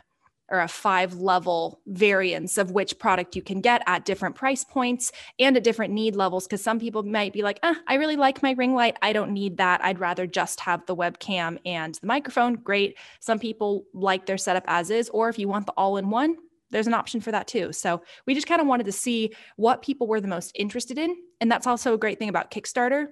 or 0.51 0.59
a 0.59 0.67
five 0.67 1.15
level 1.15 1.79
variance 1.87 2.57
of 2.57 2.71
which 2.71 2.99
product 2.99 3.35
you 3.35 3.41
can 3.41 3.61
get 3.61 3.81
at 3.87 4.03
different 4.03 4.35
price 4.35 4.65
points 4.65 5.11
and 5.39 5.55
at 5.55 5.63
different 5.63 5.93
need 5.93 6.15
levels 6.15 6.45
because 6.45 6.61
some 6.61 6.77
people 6.77 7.03
might 7.03 7.31
be 7.31 7.41
like, 7.41 7.57
eh, 7.63 7.73
I 7.87 7.95
really 7.95 8.17
like 8.17 8.43
my 8.43 8.51
ring 8.51 8.75
light. 8.75 8.97
I 9.01 9.13
don't 9.13 9.31
need 9.31 9.57
that. 9.57 9.83
I'd 9.83 9.99
rather 9.99 10.27
just 10.27 10.59
have 10.59 10.85
the 10.85 10.95
webcam 10.95 11.57
and 11.65 11.95
the 11.95 12.07
microphone. 12.07 12.55
Great. 12.55 12.97
Some 13.21 13.39
people 13.39 13.85
like 13.93 14.25
their 14.25 14.37
setup 14.37 14.65
as 14.67 14.89
is, 14.89 15.09
or 15.09 15.29
if 15.29 15.39
you 15.39 15.47
want 15.47 15.67
the 15.67 15.73
all 15.77 15.95
in 15.95 16.09
one, 16.09 16.35
there's 16.69 16.87
an 16.87 16.93
option 16.93 17.21
for 17.21 17.31
that 17.31 17.47
too. 17.47 17.71
So 17.71 18.01
we 18.25 18.33
just 18.33 18.47
kind 18.47 18.61
of 18.61 18.67
wanted 18.67 18.85
to 18.85 18.91
see 18.91 19.33
what 19.55 19.81
people 19.81 20.07
were 20.07 20.21
the 20.21 20.27
most 20.27 20.51
interested 20.55 20.97
in. 20.97 21.15
And 21.39 21.49
that's 21.49 21.67
also 21.67 21.93
a 21.93 21.97
great 21.97 22.19
thing 22.19 22.29
about 22.29 22.51
Kickstarter 22.51 23.07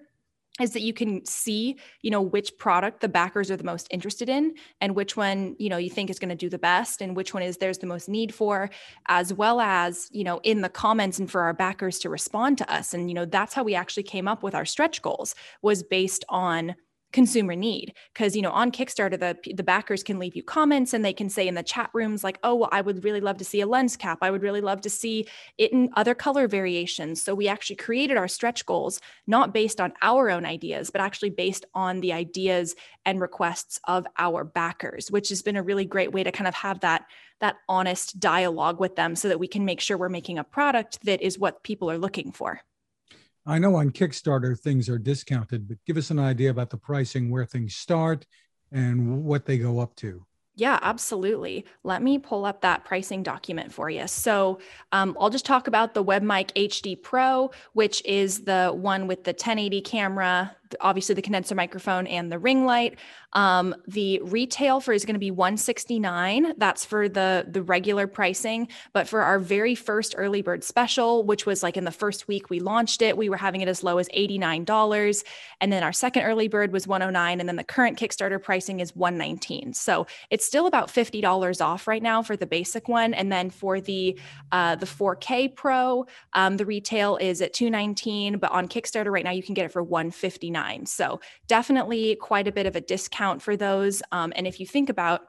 is 0.59 0.73
that 0.73 0.81
you 0.81 0.93
can 0.93 1.25
see 1.25 1.77
you 2.01 2.11
know 2.11 2.21
which 2.21 2.57
product 2.57 3.01
the 3.01 3.09
backers 3.09 3.49
are 3.51 3.57
the 3.57 3.63
most 3.63 3.87
interested 3.91 4.29
in 4.29 4.53
and 4.81 4.95
which 4.95 5.15
one 5.15 5.55
you 5.59 5.69
know 5.69 5.77
you 5.77 5.89
think 5.89 6.09
is 6.09 6.19
going 6.19 6.29
to 6.29 6.35
do 6.35 6.49
the 6.49 6.57
best 6.57 7.01
and 7.01 7.15
which 7.15 7.33
one 7.33 7.43
is 7.43 7.57
there's 7.57 7.79
the 7.79 7.87
most 7.87 8.09
need 8.09 8.33
for 8.33 8.69
as 9.07 9.33
well 9.33 9.59
as 9.59 10.09
you 10.11 10.23
know 10.23 10.39
in 10.43 10.61
the 10.61 10.69
comments 10.69 11.19
and 11.19 11.29
for 11.29 11.41
our 11.41 11.53
backers 11.53 11.99
to 11.99 12.09
respond 12.09 12.57
to 12.57 12.71
us. 12.71 12.93
And 12.93 13.09
you 13.09 13.13
know 13.13 13.25
that's 13.25 13.53
how 13.53 13.63
we 13.63 13.75
actually 13.75 14.03
came 14.03 14.27
up 14.27 14.43
with 14.43 14.55
our 14.55 14.65
stretch 14.65 15.01
goals 15.01 15.35
was 15.61 15.83
based 15.83 16.25
on 16.29 16.75
consumer 17.11 17.55
need 17.55 17.93
because 18.13 18.35
you 18.35 18.41
know 18.41 18.51
on 18.51 18.71
kickstarter 18.71 19.19
the 19.19 19.53
the 19.55 19.63
backers 19.63 20.03
can 20.03 20.19
leave 20.19 20.35
you 20.35 20.43
comments 20.43 20.93
and 20.93 21.03
they 21.03 21.13
can 21.13 21.29
say 21.29 21.47
in 21.47 21.55
the 21.55 21.63
chat 21.63 21.89
rooms 21.93 22.23
like 22.23 22.37
oh 22.43 22.55
well 22.55 22.69
i 22.71 22.81
would 22.81 23.03
really 23.03 23.21
love 23.21 23.37
to 23.37 23.43
see 23.43 23.61
a 23.61 23.67
lens 23.67 23.97
cap. 23.97 24.19
I 24.21 24.31
would 24.31 24.41
really 24.41 24.61
love 24.61 24.81
to 24.81 24.89
see 24.89 25.27
it 25.57 25.71
in 25.71 25.89
other 25.95 26.15
color 26.15 26.47
variations. 26.47 27.21
So 27.21 27.35
we 27.35 27.47
actually 27.47 27.75
created 27.77 28.17
our 28.17 28.27
stretch 28.27 28.65
goals 28.65 29.01
not 29.27 29.53
based 29.53 29.81
on 29.81 29.93
our 30.01 30.29
own 30.29 30.45
ideas 30.45 30.89
but 30.89 31.01
actually 31.01 31.31
based 31.31 31.65
on 31.73 32.01
the 32.01 32.13
ideas 32.13 32.75
and 33.05 33.19
requests 33.19 33.79
of 33.87 34.05
our 34.17 34.43
backers 34.43 35.11
which 35.11 35.29
has 35.29 35.41
been 35.41 35.55
a 35.55 35.63
really 35.63 35.85
great 35.85 36.11
way 36.11 36.23
to 36.23 36.31
kind 36.31 36.47
of 36.47 36.53
have 36.53 36.79
that 36.81 37.05
that 37.39 37.55
honest 37.69 38.19
dialogue 38.19 38.79
with 38.79 38.95
them 38.95 39.15
so 39.15 39.29
that 39.29 39.39
we 39.39 39.47
can 39.47 39.63
make 39.63 39.79
sure 39.79 39.97
we're 39.97 40.09
making 40.09 40.37
a 40.37 40.43
product 40.43 40.99
that 41.05 41.21
is 41.21 41.39
what 41.39 41.63
people 41.63 41.89
are 41.89 41.97
looking 41.97 42.31
for 42.31 42.61
I 43.49 43.57
know 43.57 43.75
on 43.75 43.89
Kickstarter 43.89 44.57
things 44.57 44.87
are 44.89 44.99
discounted, 44.99 45.67
but 45.67 45.77
give 45.87 45.97
us 45.97 46.11
an 46.11 46.19
idea 46.19 46.51
about 46.51 46.69
the 46.69 46.77
pricing, 46.77 47.31
where 47.31 47.45
things 47.45 47.75
start, 47.75 48.27
and 48.71 49.23
what 49.23 49.45
they 49.45 49.57
go 49.57 49.79
up 49.79 49.95
to. 49.95 50.23
Yeah, 50.53 50.77
absolutely. 50.83 51.65
Let 51.83 52.03
me 52.03 52.19
pull 52.19 52.45
up 52.45 52.61
that 52.61 52.85
pricing 52.85 53.23
document 53.23 53.73
for 53.73 53.89
you. 53.89 54.07
So 54.07 54.59
um, 54.91 55.17
I'll 55.19 55.31
just 55.31 55.45
talk 55.45 55.67
about 55.67 55.95
the 55.95 56.03
WebMic 56.03 56.51
HD 56.53 57.01
Pro, 57.01 57.49
which 57.73 58.05
is 58.05 58.41
the 58.41 58.69
one 58.71 59.07
with 59.07 59.23
the 59.23 59.31
1080 59.31 59.81
camera, 59.81 60.55
obviously 60.79 61.15
the 61.15 61.21
condenser 61.21 61.55
microphone 61.55 62.07
and 62.07 62.31
the 62.31 62.39
ring 62.39 62.65
light. 62.65 62.97
Um, 63.33 63.75
the 63.87 64.19
retail 64.23 64.79
for 64.79 64.93
is 64.93 65.05
going 65.05 65.15
to 65.15 65.19
be 65.19 65.31
169. 65.31 66.53
That's 66.57 66.85
for 66.85 67.07
the 67.07 67.45
the 67.47 67.61
regular 67.61 68.07
pricing. 68.07 68.67
But 68.93 69.07
for 69.07 69.21
our 69.21 69.39
very 69.39 69.75
first 69.75 70.15
early 70.17 70.41
bird 70.41 70.63
special, 70.63 71.23
which 71.23 71.45
was 71.45 71.61
like 71.61 71.77
in 71.77 71.83
the 71.83 71.91
first 71.91 72.27
week 72.27 72.49
we 72.49 72.59
launched 72.59 73.01
it, 73.01 73.17
we 73.17 73.29
were 73.29 73.37
having 73.37 73.61
it 73.61 73.67
as 73.67 73.83
low 73.83 73.97
as 73.97 74.09
$89. 74.09 75.23
And 75.61 75.71
then 75.71 75.83
our 75.83 75.93
second 75.93 76.23
early 76.23 76.47
bird 76.47 76.71
was 76.71 76.87
109. 76.87 77.39
And 77.39 77.47
then 77.47 77.55
the 77.55 77.63
current 77.63 77.99
Kickstarter 77.99 78.41
pricing 78.41 78.79
is 78.79 78.95
119. 78.95 79.73
So 79.73 80.07
it's 80.29 80.45
still 80.45 80.65
about 80.65 80.87
$50 80.89 81.63
off 81.63 81.87
right 81.87 82.01
now 82.01 82.23
for 82.23 82.35
the 82.35 82.47
basic 82.47 82.87
one. 82.87 83.13
And 83.13 83.31
then 83.31 83.49
for 83.49 83.79
the 83.79 84.19
uh, 84.51 84.75
the 84.75 84.85
4K 84.85 85.55
Pro, 85.55 86.05
um, 86.33 86.57
the 86.57 86.65
retail 86.65 87.17
is 87.17 87.41
at 87.41 87.53
219, 87.53 88.39
but 88.39 88.51
on 88.51 88.67
Kickstarter 88.67 89.11
right 89.11 89.23
now 89.23 89.31
you 89.31 89.43
can 89.43 89.53
get 89.53 89.65
it 89.65 89.71
for 89.71 89.83
159 89.83 90.58
so 90.85 91.19
definitely 91.47 92.15
quite 92.15 92.47
a 92.47 92.51
bit 92.51 92.65
of 92.65 92.75
a 92.75 92.81
discount 92.81 93.41
for 93.41 93.55
those. 93.55 94.01
Um, 94.11 94.33
and 94.35 94.47
if 94.47 94.59
you 94.59 94.65
think 94.65 94.89
about 94.89 95.21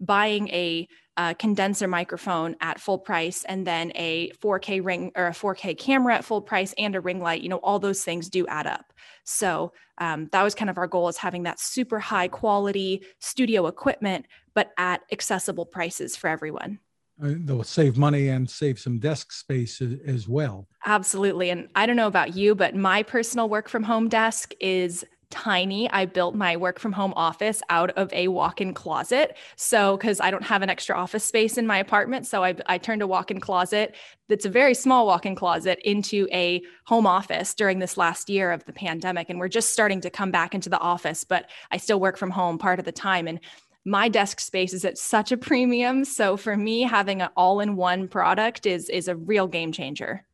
buying 0.00 0.48
a 0.48 0.88
uh, 1.16 1.34
condenser 1.34 1.88
microphone 1.88 2.54
at 2.60 2.80
full 2.80 2.98
price 2.98 3.44
and 3.44 3.66
then 3.66 3.90
a 3.96 4.30
4K 4.40 4.84
ring 4.84 5.10
or 5.16 5.26
a 5.26 5.32
4K 5.32 5.76
camera 5.76 6.14
at 6.14 6.24
full 6.24 6.40
price 6.40 6.72
and 6.78 6.94
a 6.94 7.00
ring 7.00 7.20
light, 7.20 7.42
you 7.42 7.48
know, 7.48 7.56
all 7.56 7.80
those 7.80 8.04
things 8.04 8.28
do 8.28 8.46
add 8.46 8.68
up. 8.68 8.92
So 9.24 9.72
um, 9.98 10.28
that 10.30 10.42
was 10.42 10.54
kind 10.54 10.70
of 10.70 10.78
our 10.78 10.86
goal 10.86 11.08
is 11.08 11.16
having 11.16 11.42
that 11.42 11.58
super 11.58 11.98
high 11.98 12.28
quality 12.28 13.02
studio 13.18 13.66
equipment, 13.66 14.26
but 14.54 14.70
at 14.78 15.00
accessible 15.10 15.66
prices 15.66 16.16
for 16.16 16.28
everyone. 16.28 16.78
Uh, 17.22 17.34
they'll 17.44 17.64
save 17.64 17.96
money 17.96 18.28
and 18.28 18.48
save 18.48 18.78
some 18.78 18.98
desk 18.98 19.32
space 19.32 19.82
as 20.06 20.28
well. 20.28 20.68
Absolutely. 20.86 21.50
And 21.50 21.68
I 21.74 21.86
don't 21.86 21.96
know 21.96 22.06
about 22.06 22.36
you, 22.36 22.54
but 22.54 22.74
my 22.76 23.02
personal 23.02 23.48
work 23.48 23.68
from 23.68 23.82
home 23.82 24.08
desk 24.08 24.52
is 24.60 25.04
tiny. 25.30 25.90
I 25.90 26.06
built 26.06 26.34
my 26.34 26.56
work 26.56 26.78
from 26.78 26.92
home 26.92 27.12
office 27.14 27.60
out 27.68 27.90
of 27.90 28.12
a 28.12 28.28
walk 28.28 28.60
in 28.60 28.72
closet. 28.72 29.36
So, 29.56 29.96
because 29.96 30.20
I 30.20 30.30
don't 30.30 30.44
have 30.44 30.62
an 30.62 30.70
extra 30.70 30.96
office 30.96 31.24
space 31.24 31.58
in 31.58 31.66
my 31.66 31.78
apartment. 31.78 32.26
So, 32.26 32.42
I, 32.44 32.54
I 32.66 32.78
turned 32.78 33.02
a 33.02 33.06
walk 33.06 33.30
in 33.30 33.40
closet 33.40 33.94
that's 34.28 34.46
a 34.46 34.50
very 34.50 34.74
small 34.74 35.06
walk 35.06 35.26
in 35.26 35.34
closet 35.34 35.78
into 35.84 36.28
a 36.32 36.62
home 36.86 37.06
office 37.06 37.54
during 37.54 37.78
this 37.78 37.96
last 37.96 38.30
year 38.30 38.52
of 38.52 38.64
the 38.64 38.72
pandemic. 38.72 39.28
And 39.28 39.38
we're 39.38 39.48
just 39.48 39.72
starting 39.72 40.00
to 40.02 40.10
come 40.10 40.30
back 40.30 40.54
into 40.54 40.70
the 40.70 40.78
office, 40.78 41.24
but 41.24 41.50
I 41.70 41.76
still 41.76 42.00
work 42.00 42.16
from 42.16 42.30
home 42.30 42.58
part 42.58 42.78
of 42.78 42.84
the 42.84 42.92
time. 42.92 43.28
And 43.28 43.40
my 43.84 44.08
desk 44.08 44.40
space 44.40 44.72
is 44.72 44.84
at 44.84 44.98
such 44.98 45.32
a 45.32 45.36
premium. 45.36 46.04
So 46.04 46.36
for 46.36 46.56
me, 46.56 46.82
having 46.82 47.22
an 47.22 47.30
all-in-one 47.36 48.08
product 48.08 48.66
is 48.66 48.88
is 48.88 49.08
a 49.08 49.16
real 49.16 49.46
game 49.46 49.72
changer. 49.72 50.24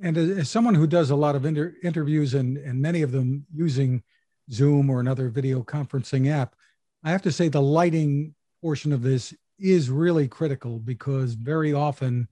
And 0.00 0.16
as 0.16 0.48
someone 0.48 0.74
who 0.74 0.86
does 0.86 1.10
a 1.10 1.16
lot 1.16 1.34
of 1.34 1.44
inter- 1.44 1.74
interviews 1.82 2.34
and, 2.34 2.56
and 2.56 2.80
many 2.80 3.02
of 3.02 3.10
them 3.10 3.46
using 3.52 4.02
Zoom 4.50 4.90
or 4.90 5.00
another 5.00 5.28
video 5.28 5.62
conferencing 5.62 6.30
app, 6.30 6.54
I 7.02 7.10
have 7.10 7.22
to 7.22 7.32
say 7.32 7.48
the 7.48 7.60
lighting 7.60 8.34
portion 8.62 8.92
of 8.92 9.02
this 9.02 9.34
is 9.58 9.90
really 9.90 10.28
critical 10.28 10.78
because 10.78 11.34
very 11.34 11.72
often, 11.72 12.28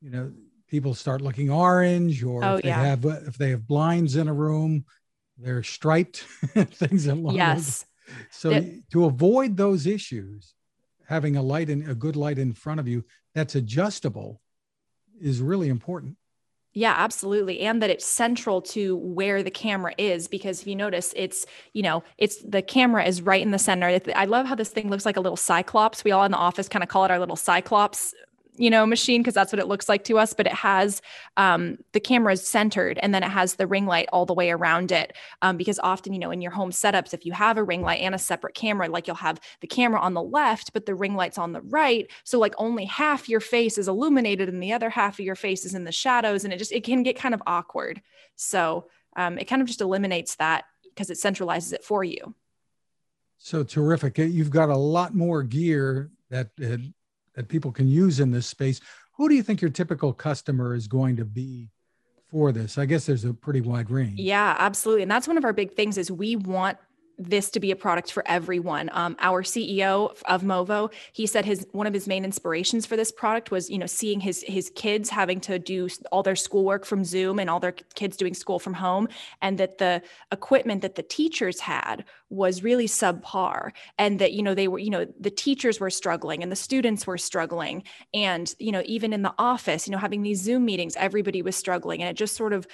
you 0.00 0.10
know, 0.10 0.32
people 0.68 0.94
start 0.94 1.20
looking 1.20 1.50
orange 1.50 2.24
or 2.24 2.42
oh, 2.42 2.54
if 2.56 2.62
they 2.62 2.68
yeah. 2.68 2.82
have 2.82 3.04
if 3.04 3.36
they 3.36 3.50
have 3.50 3.66
blinds 3.66 4.16
in 4.16 4.28
a 4.28 4.32
room, 4.32 4.86
they're 5.36 5.62
striped, 5.62 6.18
things 6.54 7.06
along 7.06 7.34
yes. 7.34 7.84
So 8.30 8.50
it, 8.50 8.90
to 8.90 9.04
avoid 9.04 9.56
those 9.56 9.86
issues, 9.86 10.54
having 11.06 11.36
a 11.36 11.42
light 11.42 11.68
and 11.68 11.88
a 11.88 11.94
good 11.94 12.16
light 12.16 12.38
in 12.38 12.52
front 12.52 12.80
of 12.80 12.88
you 12.88 13.04
that's 13.34 13.54
adjustable 13.54 14.40
is 15.20 15.40
really 15.40 15.68
important. 15.68 16.16
Yeah, 16.74 16.94
absolutely. 16.96 17.60
And 17.60 17.82
that 17.82 17.90
it's 17.90 18.06
central 18.06 18.62
to 18.62 18.96
where 18.96 19.42
the 19.42 19.50
camera 19.50 19.92
is 19.98 20.26
because 20.26 20.62
if 20.62 20.66
you 20.66 20.74
notice, 20.74 21.12
it's, 21.14 21.44
you 21.74 21.82
know, 21.82 22.02
it's 22.16 22.42
the 22.42 22.62
camera 22.62 23.04
is 23.04 23.20
right 23.20 23.42
in 23.42 23.50
the 23.50 23.58
center. 23.58 24.00
I 24.16 24.24
love 24.24 24.46
how 24.46 24.54
this 24.54 24.70
thing 24.70 24.88
looks 24.88 25.04
like 25.04 25.18
a 25.18 25.20
little 25.20 25.36
cyclops. 25.36 26.02
We 26.02 26.12
all 26.12 26.24
in 26.24 26.32
the 26.32 26.38
office 26.38 26.68
kind 26.68 26.82
of 26.82 26.88
call 26.88 27.04
it 27.04 27.10
our 27.10 27.18
little 27.18 27.36
cyclops 27.36 28.14
you 28.56 28.68
know 28.68 28.84
machine 28.84 29.22
because 29.22 29.34
that's 29.34 29.52
what 29.52 29.58
it 29.58 29.66
looks 29.66 29.88
like 29.88 30.04
to 30.04 30.18
us 30.18 30.34
but 30.34 30.46
it 30.46 30.52
has 30.52 31.00
um, 31.36 31.78
the 31.92 32.00
cameras 32.00 32.46
centered 32.46 32.98
and 33.02 33.14
then 33.14 33.22
it 33.22 33.30
has 33.30 33.54
the 33.54 33.66
ring 33.66 33.86
light 33.86 34.08
all 34.12 34.26
the 34.26 34.34
way 34.34 34.50
around 34.50 34.92
it. 34.92 35.14
Um, 35.40 35.56
because 35.56 35.78
often 35.82 36.12
you 36.12 36.18
know 36.18 36.30
in 36.30 36.42
your 36.42 36.50
home 36.52 36.70
setups 36.70 37.14
if 37.14 37.24
you 37.24 37.32
have 37.32 37.56
a 37.56 37.64
ring 37.64 37.82
light 37.82 38.00
and 38.00 38.14
a 38.14 38.18
separate 38.18 38.54
camera 38.54 38.88
like 38.88 39.06
you'll 39.06 39.16
have 39.16 39.40
the 39.60 39.66
camera 39.66 40.00
on 40.00 40.14
the 40.14 40.22
left 40.22 40.72
but 40.72 40.86
the 40.86 40.94
ring 40.94 41.14
light's 41.14 41.38
on 41.38 41.52
the 41.52 41.62
right. 41.62 42.10
So 42.24 42.38
like 42.38 42.54
only 42.58 42.84
half 42.84 43.28
your 43.28 43.40
face 43.40 43.78
is 43.78 43.88
illuminated 43.88 44.48
and 44.48 44.62
the 44.62 44.72
other 44.72 44.90
half 44.90 45.18
of 45.18 45.24
your 45.24 45.36
face 45.36 45.64
is 45.64 45.74
in 45.74 45.84
the 45.84 45.92
shadows 45.92 46.44
and 46.44 46.52
it 46.52 46.58
just 46.58 46.72
it 46.72 46.84
can 46.84 47.02
get 47.02 47.16
kind 47.16 47.34
of 47.34 47.42
awkward. 47.46 48.02
So 48.36 48.88
um, 49.16 49.38
it 49.38 49.44
kind 49.44 49.62
of 49.62 49.68
just 49.68 49.80
eliminates 49.80 50.36
that 50.36 50.64
because 50.84 51.10
it 51.10 51.18
centralizes 51.18 51.72
it 51.72 51.84
for 51.84 52.04
you. 52.04 52.34
So 53.38 53.64
terrific. 53.64 54.18
You've 54.18 54.50
got 54.50 54.68
a 54.68 54.76
lot 54.76 55.14
more 55.14 55.42
gear 55.42 56.10
that 56.30 56.50
that 57.34 57.48
people 57.48 57.72
can 57.72 57.88
use 57.88 58.20
in 58.20 58.30
this 58.30 58.46
space. 58.46 58.80
Who 59.16 59.28
do 59.28 59.34
you 59.34 59.42
think 59.42 59.60
your 59.60 59.70
typical 59.70 60.12
customer 60.12 60.74
is 60.74 60.86
going 60.86 61.16
to 61.16 61.24
be 61.24 61.68
for 62.30 62.52
this? 62.52 62.78
I 62.78 62.86
guess 62.86 63.06
there's 63.06 63.24
a 63.24 63.34
pretty 63.34 63.60
wide 63.60 63.90
range. 63.90 64.18
Yeah, 64.18 64.56
absolutely. 64.58 65.02
And 65.02 65.10
that's 65.10 65.28
one 65.28 65.36
of 65.36 65.44
our 65.44 65.52
big 65.52 65.72
things 65.72 65.98
is 65.98 66.10
we 66.10 66.36
want 66.36 66.78
this 67.18 67.50
to 67.50 67.60
be 67.60 67.70
a 67.70 67.76
product 67.76 68.12
for 68.12 68.26
everyone. 68.26 68.90
Um, 68.92 69.16
our 69.20 69.42
CEO 69.42 70.16
of 70.26 70.42
Movo, 70.42 70.92
he 71.12 71.26
said 71.26 71.44
his 71.44 71.66
one 71.72 71.86
of 71.86 71.94
his 71.94 72.06
main 72.06 72.24
inspirations 72.24 72.86
for 72.86 72.96
this 72.96 73.12
product 73.12 73.50
was, 73.50 73.70
you 73.70 73.78
know, 73.78 73.86
seeing 73.86 74.20
his 74.20 74.42
his 74.46 74.70
kids 74.74 75.10
having 75.10 75.40
to 75.42 75.58
do 75.58 75.88
all 76.10 76.22
their 76.22 76.36
schoolwork 76.36 76.84
from 76.84 77.04
Zoom 77.04 77.38
and 77.38 77.48
all 77.48 77.60
their 77.60 77.72
kids 77.72 78.16
doing 78.16 78.34
school 78.34 78.58
from 78.58 78.74
home, 78.74 79.08
and 79.40 79.58
that 79.58 79.78
the 79.78 80.02
equipment 80.30 80.82
that 80.82 80.94
the 80.94 81.02
teachers 81.02 81.60
had 81.60 82.04
was 82.30 82.62
really 82.62 82.88
subpar, 82.88 83.70
and 83.98 84.18
that 84.18 84.32
you 84.32 84.42
know 84.42 84.54
they 84.54 84.68
were, 84.68 84.78
you 84.78 84.90
know, 84.90 85.06
the 85.20 85.30
teachers 85.30 85.80
were 85.80 85.90
struggling 85.90 86.42
and 86.42 86.50
the 86.50 86.56
students 86.56 87.06
were 87.06 87.18
struggling, 87.18 87.84
and 88.14 88.54
you 88.58 88.72
know, 88.72 88.82
even 88.86 89.12
in 89.12 89.22
the 89.22 89.34
office, 89.38 89.86
you 89.86 89.92
know, 89.92 89.98
having 89.98 90.22
these 90.22 90.40
Zoom 90.40 90.64
meetings, 90.64 90.96
everybody 90.96 91.42
was 91.42 91.56
struggling, 91.56 92.00
and 92.00 92.10
it 92.10 92.16
just 92.16 92.36
sort 92.36 92.52
of 92.52 92.66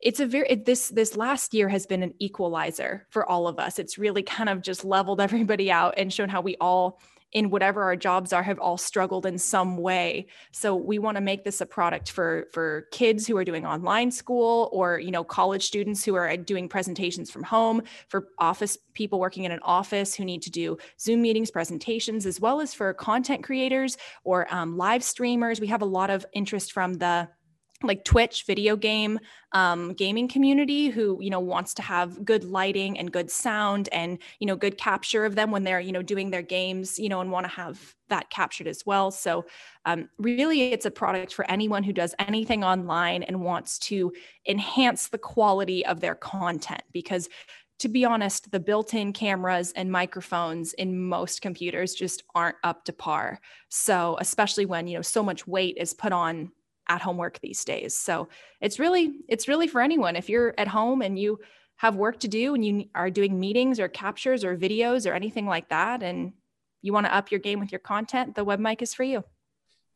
it's 0.00 0.20
a 0.20 0.26
very 0.26 0.46
it, 0.48 0.64
this 0.64 0.88
this 0.88 1.16
last 1.16 1.54
year 1.54 1.68
has 1.68 1.86
been 1.86 2.02
an 2.02 2.14
equalizer 2.18 3.06
for 3.10 3.28
all 3.28 3.48
of 3.48 3.58
us. 3.58 3.78
It's 3.78 3.98
really 3.98 4.22
kind 4.22 4.48
of 4.48 4.62
just 4.62 4.84
leveled 4.84 5.20
everybody 5.26 5.70
out 5.70 5.94
and 5.96 6.12
shown 6.12 6.28
how 6.28 6.40
we 6.40 6.56
all 6.60 7.00
in 7.32 7.50
whatever 7.50 7.82
our 7.82 7.96
jobs 7.96 8.32
are 8.32 8.42
have 8.42 8.58
all 8.58 8.78
struggled 8.78 9.26
in 9.26 9.36
some 9.36 9.76
way. 9.76 10.26
So 10.52 10.74
we 10.74 10.98
want 10.98 11.16
to 11.16 11.20
make 11.20 11.44
this 11.44 11.60
a 11.60 11.66
product 11.66 12.10
for 12.10 12.46
for 12.52 12.86
kids 12.92 13.26
who 13.26 13.36
are 13.36 13.44
doing 13.44 13.66
online 13.66 14.10
school 14.10 14.70
or 14.72 14.98
you 14.98 15.10
know 15.10 15.24
college 15.24 15.64
students 15.64 16.04
who 16.04 16.14
are 16.14 16.36
doing 16.36 16.68
presentations 16.68 17.30
from 17.30 17.42
home 17.42 17.82
for 18.08 18.28
office 18.38 18.78
people 18.94 19.18
working 19.18 19.44
in 19.44 19.52
an 19.52 19.60
office 19.62 20.14
who 20.14 20.24
need 20.24 20.42
to 20.42 20.50
do 20.50 20.78
zoom 21.00 21.20
meetings 21.20 21.50
presentations 21.50 22.26
as 22.26 22.40
well 22.40 22.60
as 22.60 22.72
for 22.72 22.94
content 22.94 23.42
creators 23.42 23.98
or 24.24 24.52
um, 24.54 24.76
live 24.76 25.02
streamers. 25.02 25.60
We 25.60 25.66
have 25.66 25.82
a 25.82 25.86
lot 25.86 26.10
of 26.10 26.24
interest 26.32 26.72
from 26.72 26.94
the 26.94 27.28
like 27.82 28.04
Twitch 28.04 28.44
video 28.46 28.76
game 28.76 29.18
um, 29.52 29.92
gaming 29.94 30.28
community 30.28 30.88
who 30.88 31.18
you 31.20 31.30
know 31.30 31.40
wants 31.40 31.74
to 31.74 31.82
have 31.82 32.24
good 32.24 32.44
lighting 32.44 32.98
and 32.98 33.12
good 33.12 33.30
sound 33.30 33.88
and 33.92 34.18
you 34.38 34.46
know 34.46 34.56
good 34.56 34.78
capture 34.78 35.24
of 35.24 35.34
them 35.34 35.50
when 35.50 35.64
they're 35.64 35.80
you 35.80 35.92
know 35.92 36.02
doing 36.02 36.30
their 36.30 36.42
games 36.42 36.98
you 36.98 37.08
know 37.08 37.20
and 37.20 37.30
want 37.30 37.44
to 37.44 37.52
have 37.52 37.94
that 38.08 38.30
captured 38.30 38.68
as 38.68 38.86
well. 38.86 39.10
So 39.10 39.46
um, 39.84 40.08
really, 40.18 40.72
it's 40.72 40.86
a 40.86 40.90
product 40.90 41.34
for 41.34 41.48
anyone 41.50 41.82
who 41.82 41.92
does 41.92 42.14
anything 42.18 42.62
online 42.62 43.22
and 43.24 43.40
wants 43.40 43.78
to 43.80 44.12
enhance 44.48 45.08
the 45.08 45.18
quality 45.18 45.84
of 45.84 46.00
their 46.00 46.14
content 46.14 46.82
because. 46.92 47.28
To 47.80 47.90
be 47.90 48.06
honest, 48.06 48.50
the 48.50 48.58
built 48.58 48.94
in 48.94 49.12
cameras 49.12 49.74
and 49.76 49.92
microphones 49.92 50.72
in 50.72 50.98
most 50.98 51.42
computers 51.42 51.92
just 51.92 52.22
aren't 52.34 52.56
up 52.64 52.86
to 52.86 52.94
par. 52.94 53.38
So, 53.68 54.16
especially 54.18 54.64
when, 54.64 54.86
you 54.86 54.96
know, 54.96 55.02
so 55.02 55.22
much 55.22 55.46
weight 55.46 55.76
is 55.78 55.92
put 55.92 56.10
on 56.10 56.52
at 56.88 57.02
home 57.02 57.16
work 57.16 57.38
these 57.40 57.64
days. 57.64 57.94
So 57.94 58.28
it's 58.60 58.78
really 58.78 59.20
it's 59.28 59.48
really 59.48 59.66
for 59.66 59.80
anyone. 59.80 60.16
If 60.16 60.28
you're 60.28 60.54
at 60.58 60.68
home 60.68 61.02
and 61.02 61.18
you 61.18 61.40
have 61.76 61.96
work 61.96 62.20
to 62.20 62.28
do 62.28 62.54
and 62.54 62.64
you 62.64 62.88
are 62.94 63.10
doing 63.10 63.38
meetings 63.38 63.78
or 63.78 63.88
captures 63.88 64.44
or 64.44 64.56
videos 64.56 65.08
or 65.08 65.14
anything 65.14 65.46
like 65.46 65.68
that, 65.68 66.02
and 66.02 66.32
you 66.82 66.92
want 66.92 67.06
to 67.06 67.14
up 67.14 67.30
your 67.30 67.40
game 67.40 67.60
with 67.60 67.72
your 67.72 67.80
content, 67.80 68.34
the 68.34 68.44
web 68.44 68.60
mic 68.60 68.82
is 68.82 68.94
for 68.94 69.04
you. 69.04 69.24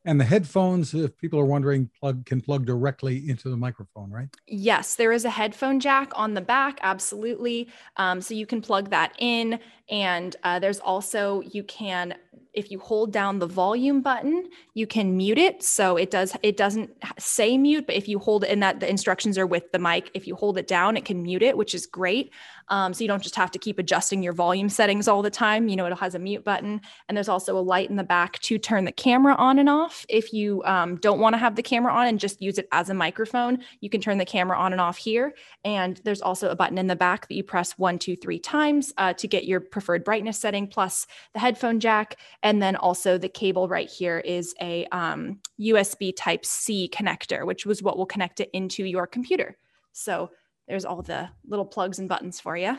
And 0.04 0.18
the 0.18 0.25
headphones, 0.25 0.94
if 0.94 1.16
people 1.18 1.38
are 1.38 1.44
wondering, 1.44 1.90
plug 2.00 2.25
can 2.25 2.40
plug 2.40 2.64
directly 2.64 3.28
into 3.28 3.50
the 3.50 3.56
microphone, 3.56 4.11
right? 4.11 4.28
Yes, 4.47 4.94
there 4.94 5.12
is 5.12 5.26
a 5.26 5.30
headphone 5.30 5.78
jack 5.78 6.11
on 6.14 6.32
the 6.32 6.40
back, 6.40 6.78
absolutely. 6.82 7.68
Um, 7.99 8.23
so 8.23 8.32
you 8.32 8.47
can 8.47 8.62
plug 8.62 8.90
that 8.90 9.14
in, 9.18 9.61
and 9.90 10.35
uh, 10.42 10.59
there's 10.59 10.80
also 10.80 11.42
you 11.42 11.64
can 11.64 12.14
if 12.52 12.71
you 12.71 12.78
hold 12.78 13.12
down 13.12 13.38
the 13.38 13.47
volume 13.47 14.00
button, 14.00 14.49
you 14.75 14.87
can 14.87 15.16
mute 15.16 15.38
it. 15.38 15.62
So 15.62 15.97
it 15.97 16.11
does 16.11 16.37
it 16.42 16.57
doesn't 16.57 16.90
say 17.19 17.57
mute, 17.57 17.87
but 17.87 17.97
if 17.97 18.09
you 18.09 18.19
hold 18.19 18.45
it, 18.45 18.50
and 18.50 18.62
that 18.62 18.80
the 18.80 18.88
instructions 18.88 19.38
are 19.38 19.47
with 19.47 19.71
the 19.73 19.78
mic, 19.78 20.11
if 20.14 20.26
you 20.26 20.35
hold 20.35 20.59
it 20.59 20.66
down, 20.66 20.97
it 20.97 21.04
can 21.04 21.23
mute 21.23 21.42
it, 21.42 21.57
which 21.57 21.75
is 21.75 21.87
great. 21.87 22.33
Um, 22.69 22.95
so 22.95 23.02
you 23.02 23.09
don't 23.09 23.23
just 23.23 23.35
have 23.35 23.50
to 23.50 23.59
keep 23.59 23.78
adjusting 23.78 24.23
your 24.23 24.33
volume 24.33 24.69
settings 24.69 25.09
all 25.09 25.23
the 25.23 25.30
time. 25.30 25.69
You 25.69 25.76
know, 25.76 25.87
it 25.87 25.99
has 25.99 26.14
a 26.14 26.19
mute 26.19 26.45
button, 26.45 26.80
and 27.09 27.16
there's 27.16 27.28
also 27.28 27.59
a 27.59 27.61
light 27.61 27.90
in 27.90 27.97
the 27.97 28.04
back 28.04 28.38
to 28.40 28.59
turn 28.59 28.85
the 28.85 28.92
camera 28.92 29.35
on 29.35 29.59
and 29.59 29.69
off. 29.69 30.07
If 30.09 30.33
you 30.33 30.62
um, 30.64 30.97
don't 30.97 31.19
want 31.19 31.35
to 31.35 31.38
have 31.38 31.57
the 31.57 31.62
camera 31.62 31.92
on 31.92 32.07
and 32.07 32.21
just 32.21 32.40
use 32.40 32.59
it 32.59 32.69
as 32.73 32.88
a 32.88 32.95
microphone, 32.95 33.59
you 33.80 33.90
can 33.90 34.00
turn 34.00 34.19
the 34.19 34.25
camera 34.25 34.57
on 34.57 34.73
and 34.73 34.80
off 34.80 34.97
here. 34.97 35.35
And 35.64 36.00
there's 36.04 36.23
also 36.23 36.49
a 36.50 36.57
button 36.57 36.78
in 36.78 36.87
the 36.87 36.97
back 36.97 37.26
that 37.28 37.35
you 37.35 37.42
press 37.42 37.76
one, 37.76 37.99
two, 37.99 38.14
three 38.14 38.38
times 38.38 38.92
uh, 38.97 39.14
to 39.14 39.26
get 39.26 39.45
your 39.45 39.61
preferred 39.61 40.04
brightness 40.04 40.38
setting, 40.38 40.69
plus 40.69 41.07
the 41.33 41.40
headphone 41.40 41.80
jack 41.80 42.16
and 42.42 42.62
then 42.62 42.76
also 42.76 43.18
the 43.18 43.28
cable 43.28 43.68
right 43.68 43.88
here 43.88 44.18
is 44.18 44.54
a 44.61 44.87
um, 44.87 45.40
USB 45.61 46.12
type 46.16 46.44
C 46.44 46.90
connector, 46.92 47.44
which 47.44 47.66
was 47.66 47.82
what 47.82 47.99
will 47.99 48.06
connect 48.06 48.40
it 48.40 48.50
into 48.52 48.85
your 48.85 49.06
computer. 49.06 49.56
So 49.92 50.30
there's 50.66 50.85
all 50.85 51.02
the 51.02 51.28
little 51.47 51.66
plugs 51.66 51.99
and 51.99 52.09
buttons 52.09 52.40
for 52.40 52.56
you. 52.56 52.78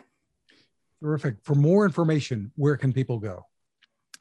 Terrific. 1.02 1.36
For 1.44 1.56
more 1.56 1.86
information, 1.86 2.52
where 2.56 2.78
can 2.78 2.94
people 2.94 3.20
go? 3.20 3.46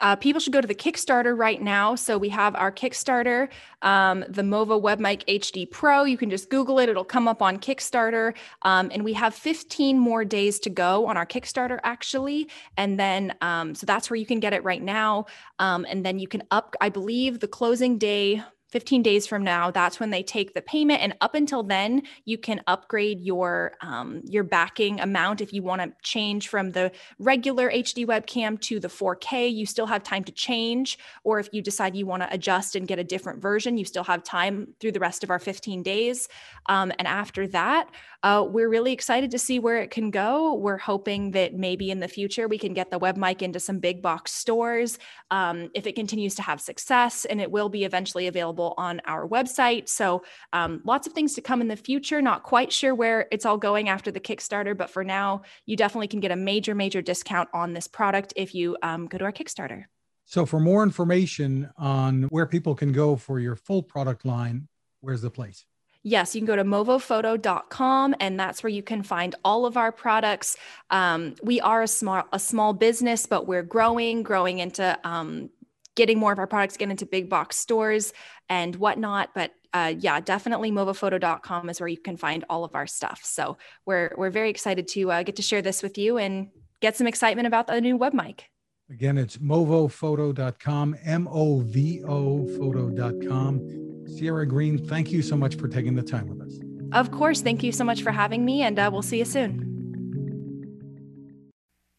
Uh, 0.00 0.16
people 0.16 0.40
should 0.40 0.52
go 0.52 0.60
to 0.60 0.66
the 0.66 0.74
Kickstarter 0.74 1.36
right 1.36 1.60
now. 1.60 1.94
So 1.94 2.18
we 2.18 2.28
have 2.30 2.54
our 2.56 2.72
Kickstarter, 2.72 3.48
um, 3.82 4.24
the 4.28 4.42
Movo 4.42 4.80
WebMic 4.80 5.24
HD 5.26 5.70
Pro. 5.70 6.04
You 6.04 6.16
can 6.16 6.30
just 6.30 6.50
Google 6.50 6.78
it; 6.78 6.88
it'll 6.88 7.04
come 7.04 7.28
up 7.28 7.42
on 7.42 7.58
Kickstarter. 7.58 8.34
Um, 8.62 8.90
and 8.92 9.04
we 9.04 9.12
have 9.14 9.34
15 9.34 9.98
more 9.98 10.24
days 10.24 10.58
to 10.60 10.70
go 10.70 11.06
on 11.06 11.16
our 11.16 11.26
Kickstarter, 11.26 11.78
actually. 11.84 12.48
And 12.76 12.98
then, 12.98 13.34
um, 13.40 13.74
so 13.74 13.86
that's 13.86 14.10
where 14.10 14.16
you 14.16 14.26
can 14.26 14.40
get 14.40 14.52
it 14.52 14.64
right 14.64 14.82
now. 14.82 15.26
Um, 15.58 15.86
and 15.88 16.04
then 16.04 16.18
you 16.18 16.28
can 16.28 16.42
up. 16.50 16.76
I 16.80 16.88
believe 16.88 17.40
the 17.40 17.48
closing 17.48 17.98
day 17.98 18.42
15 18.70 19.02
days 19.02 19.26
from 19.26 19.42
now 19.42 19.70
that's 19.70 20.00
when 20.00 20.10
they 20.10 20.22
take 20.22 20.54
the 20.54 20.62
payment 20.62 21.00
and 21.02 21.14
up 21.20 21.34
until 21.34 21.62
then 21.62 22.02
you 22.24 22.38
can 22.38 22.60
upgrade 22.66 23.20
your 23.20 23.72
um, 23.82 24.22
your 24.24 24.44
backing 24.44 25.00
amount 25.00 25.40
if 25.40 25.52
you 25.52 25.62
want 25.62 25.82
to 25.82 25.92
change 26.02 26.48
from 26.48 26.70
the 26.70 26.90
regular 27.18 27.70
hd 27.70 28.06
webcam 28.06 28.60
to 28.60 28.80
the 28.80 28.88
4k 28.88 29.52
you 29.52 29.66
still 29.66 29.86
have 29.86 30.02
time 30.02 30.24
to 30.24 30.32
change 30.32 30.98
or 31.24 31.38
if 31.38 31.48
you 31.52 31.60
decide 31.60 31.94
you 31.94 32.06
want 32.06 32.22
to 32.22 32.32
adjust 32.32 32.76
and 32.76 32.88
get 32.88 32.98
a 32.98 33.04
different 33.04 33.42
version 33.42 33.76
you 33.76 33.84
still 33.84 34.04
have 34.04 34.22
time 34.22 34.68
through 34.78 34.92
the 34.92 35.00
rest 35.00 35.24
of 35.24 35.30
our 35.30 35.38
15 35.38 35.82
days. 35.82 36.28
Um, 36.66 36.92
and 36.98 37.08
after 37.08 37.46
that 37.48 37.90
uh, 38.22 38.44
we're 38.48 38.68
really 38.68 38.92
excited 38.92 39.30
to 39.30 39.38
see 39.38 39.58
where 39.58 39.78
it 39.78 39.90
can 39.90 40.10
go 40.10 40.54
we're 40.54 40.78
hoping 40.78 41.30
that 41.30 41.54
maybe 41.54 41.90
in 41.90 42.00
the 42.00 42.08
future 42.08 42.48
we 42.48 42.58
can 42.58 42.74
get 42.74 42.90
the 42.90 42.98
web 42.98 43.16
mic 43.16 43.42
into 43.42 43.60
some 43.60 43.78
big 43.78 44.02
box 44.02 44.32
stores 44.32 44.98
um, 45.30 45.70
if 45.74 45.86
it 45.86 45.94
continues 45.94 46.34
to 46.34 46.42
have 46.42 46.60
success 46.60 47.24
and 47.24 47.40
it 47.40 47.50
will 47.50 47.68
be 47.68 47.84
eventually 47.84 48.26
available 48.26 48.74
on 48.76 49.00
our 49.06 49.28
website. 49.28 49.88
So 49.88 50.22
um, 50.52 50.80
lots 50.84 51.06
of 51.06 51.12
things 51.12 51.34
to 51.34 51.40
come 51.40 51.60
in 51.60 51.68
the 51.68 51.76
future. 51.76 52.20
Not 52.20 52.42
quite 52.42 52.72
sure 52.72 52.94
where 52.94 53.28
it's 53.30 53.46
all 53.46 53.58
going 53.58 53.88
after 53.88 54.10
the 54.10 54.20
Kickstarter, 54.20 54.76
but 54.76 54.90
for 54.90 55.04
now, 55.04 55.42
you 55.66 55.76
definitely 55.76 56.08
can 56.08 56.20
get 56.20 56.30
a 56.30 56.36
major, 56.36 56.74
major 56.74 57.02
discount 57.02 57.48
on 57.54 57.72
this 57.72 57.86
product 57.86 58.32
if 58.36 58.54
you 58.54 58.76
um, 58.82 59.06
go 59.06 59.18
to 59.18 59.24
our 59.24 59.32
Kickstarter. 59.32 59.84
So 60.24 60.46
for 60.46 60.60
more 60.60 60.82
information 60.82 61.70
on 61.76 62.24
where 62.24 62.46
people 62.46 62.74
can 62.74 62.92
go 62.92 63.16
for 63.16 63.40
your 63.40 63.56
full 63.56 63.82
product 63.82 64.24
line, 64.24 64.68
where's 65.00 65.22
the 65.22 65.30
place? 65.30 65.64
Yes, 66.02 66.34
you 66.34 66.40
can 66.40 66.46
go 66.46 66.56
to 66.56 66.64
movophoto.com 66.64 68.14
and 68.20 68.40
that's 68.40 68.62
where 68.62 68.70
you 68.70 68.82
can 68.82 69.02
find 69.02 69.34
all 69.44 69.66
of 69.66 69.76
our 69.76 69.92
products. 69.92 70.56
Um, 70.88 71.34
we 71.42 71.60
are 71.60 71.82
a 71.82 71.88
small 71.88 72.24
a 72.32 72.38
small 72.38 72.72
business, 72.72 73.26
but 73.26 73.46
we're 73.46 73.62
growing, 73.62 74.22
growing 74.22 74.60
into 74.60 74.98
um, 75.04 75.50
getting 75.96 76.18
more 76.18 76.32
of 76.32 76.38
our 76.38 76.46
products 76.46 76.78
get 76.78 76.90
into 76.90 77.04
big 77.04 77.28
box 77.28 77.56
stores 77.58 78.14
and 78.48 78.76
whatnot. 78.76 79.30
But 79.34 79.52
uh, 79.74 79.94
yeah, 79.98 80.20
definitely 80.20 80.70
movophoto.com 80.72 81.68
is 81.68 81.80
where 81.80 81.88
you 81.88 81.98
can 81.98 82.16
find 82.16 82.44
all 82.48 82.64
of 82.64 82.74
our 82.74 82.86
stuff. 82.86 83.20
So 83.22 83.58
we're 83.84 84.14
we're 84.16 84.30
very 84.30 84.48
excited 84.48 84.88
to 84.88 85.10
uh, 85.10 85.22
get 85.22 85.36
to 85.36 85.42
share 85.42 85.60
this 85.60 85.82
with 85.82 85.98
you 85.98 86.16
and 86.16 86.48
get 86.80 86.96
some 86.96 87.06
excitement 87.06 87.46
about 87.46 87.66
the 87.66 87.78
new 87.80 87.98
web 87.98 88.14
mic. 88.14 88.48
Again, 88.88 89.18
it's 89.18 89.36
movophoto.com, 89.36 90.96
M 91.04 91.28
O 91.30 91.60
V 91.60 92.02
O 92.04 92.46
photo.com. 92.56 93.89
Sierra 94.16 94.46
Green, 94.46 94.78
thank 94.78 95.10
you 95.10 95.22
so 95.22 95.36
much 95.36 95.56
for 95.56 95.68
taking 95.68 95.94
the 95.94 96.02
time 96.02 96.28
with 96.28 96.40
us. 96.40 96.58
Of 96.92 97.10
course. 97.10 97.40
Thank 97.40 97.62
you 97.62 97.72
so 97.72 97.84
much 97.84 98.02
for 98.02 98.10
having 98.10 98.44
me, 98.44 98.62
and 98.62 98.78
uh, 98.78 98.90
we'll 98.92 99.02
see 99.02 99.18
you 99.18 99.24
soon. 99.24 99.66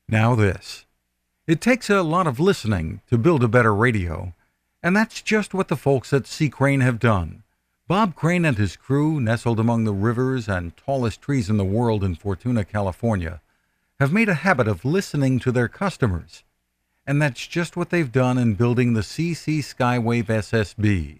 Now, 0.07 0.35
this. 0.35 0.85
It 1.47 1.61
takes 1.61 1.89
a 1.89 2.03
lot 2.03 2.27
of 2.27 2.39
listening 2.39 3.01
to 3.09 3.17
build 3.17 3.43
a 3.43 3.47
better 3.47 3.73
radio, 3.73 4.33
and 4.83 4.95
that's 4.95 5.21
just 5.21 5.53
what 5.53 5.69
the 5.69 5.75
folks 5.75 6.13
at 6.13 6.27
C. 6.27 6.49
Crane 6.49 6.81
have 6.81 6.99
done. 6.99 7.43
Bob 7.87 8.15
Crane 8.15 8.45
and 8.45 8.57
his 8.57 8.75
crew, 8.75 9.19
nestled 9.19 9.59
among 9.59 9.83
the 9.83 9.93
rivers 9.93 10.47
and 10.47 10.75
tallest 10.77 11.21
trees 11.21 11.49
in 11.49 11.57
the 11.57 11.65
world 11.65 12.03
in 12.03 12.15
Fortuna, 12.15 12.63
California, 12.63 13.41
have 13.99 14.13
made 14.13 14.29
a 14.29 14.33
habit 14.33 14.67
of 14.67 14.85
listening 14.85 15.39
to 15.39 15.51
their 15.51 15.67
customers. 15.67 16.43
And 17.05 17.21
that's 17.21 17.45
just 17.47 17.75
what 17.75 17.89
they've 17.89 18.11
done 18.11 18.37
in 18.37 18.53
building 18.53 18.93
the 18.93 19.01
CC 19.01 19.59
Skywave 19.59 20.27
SSB, 20.27 21.19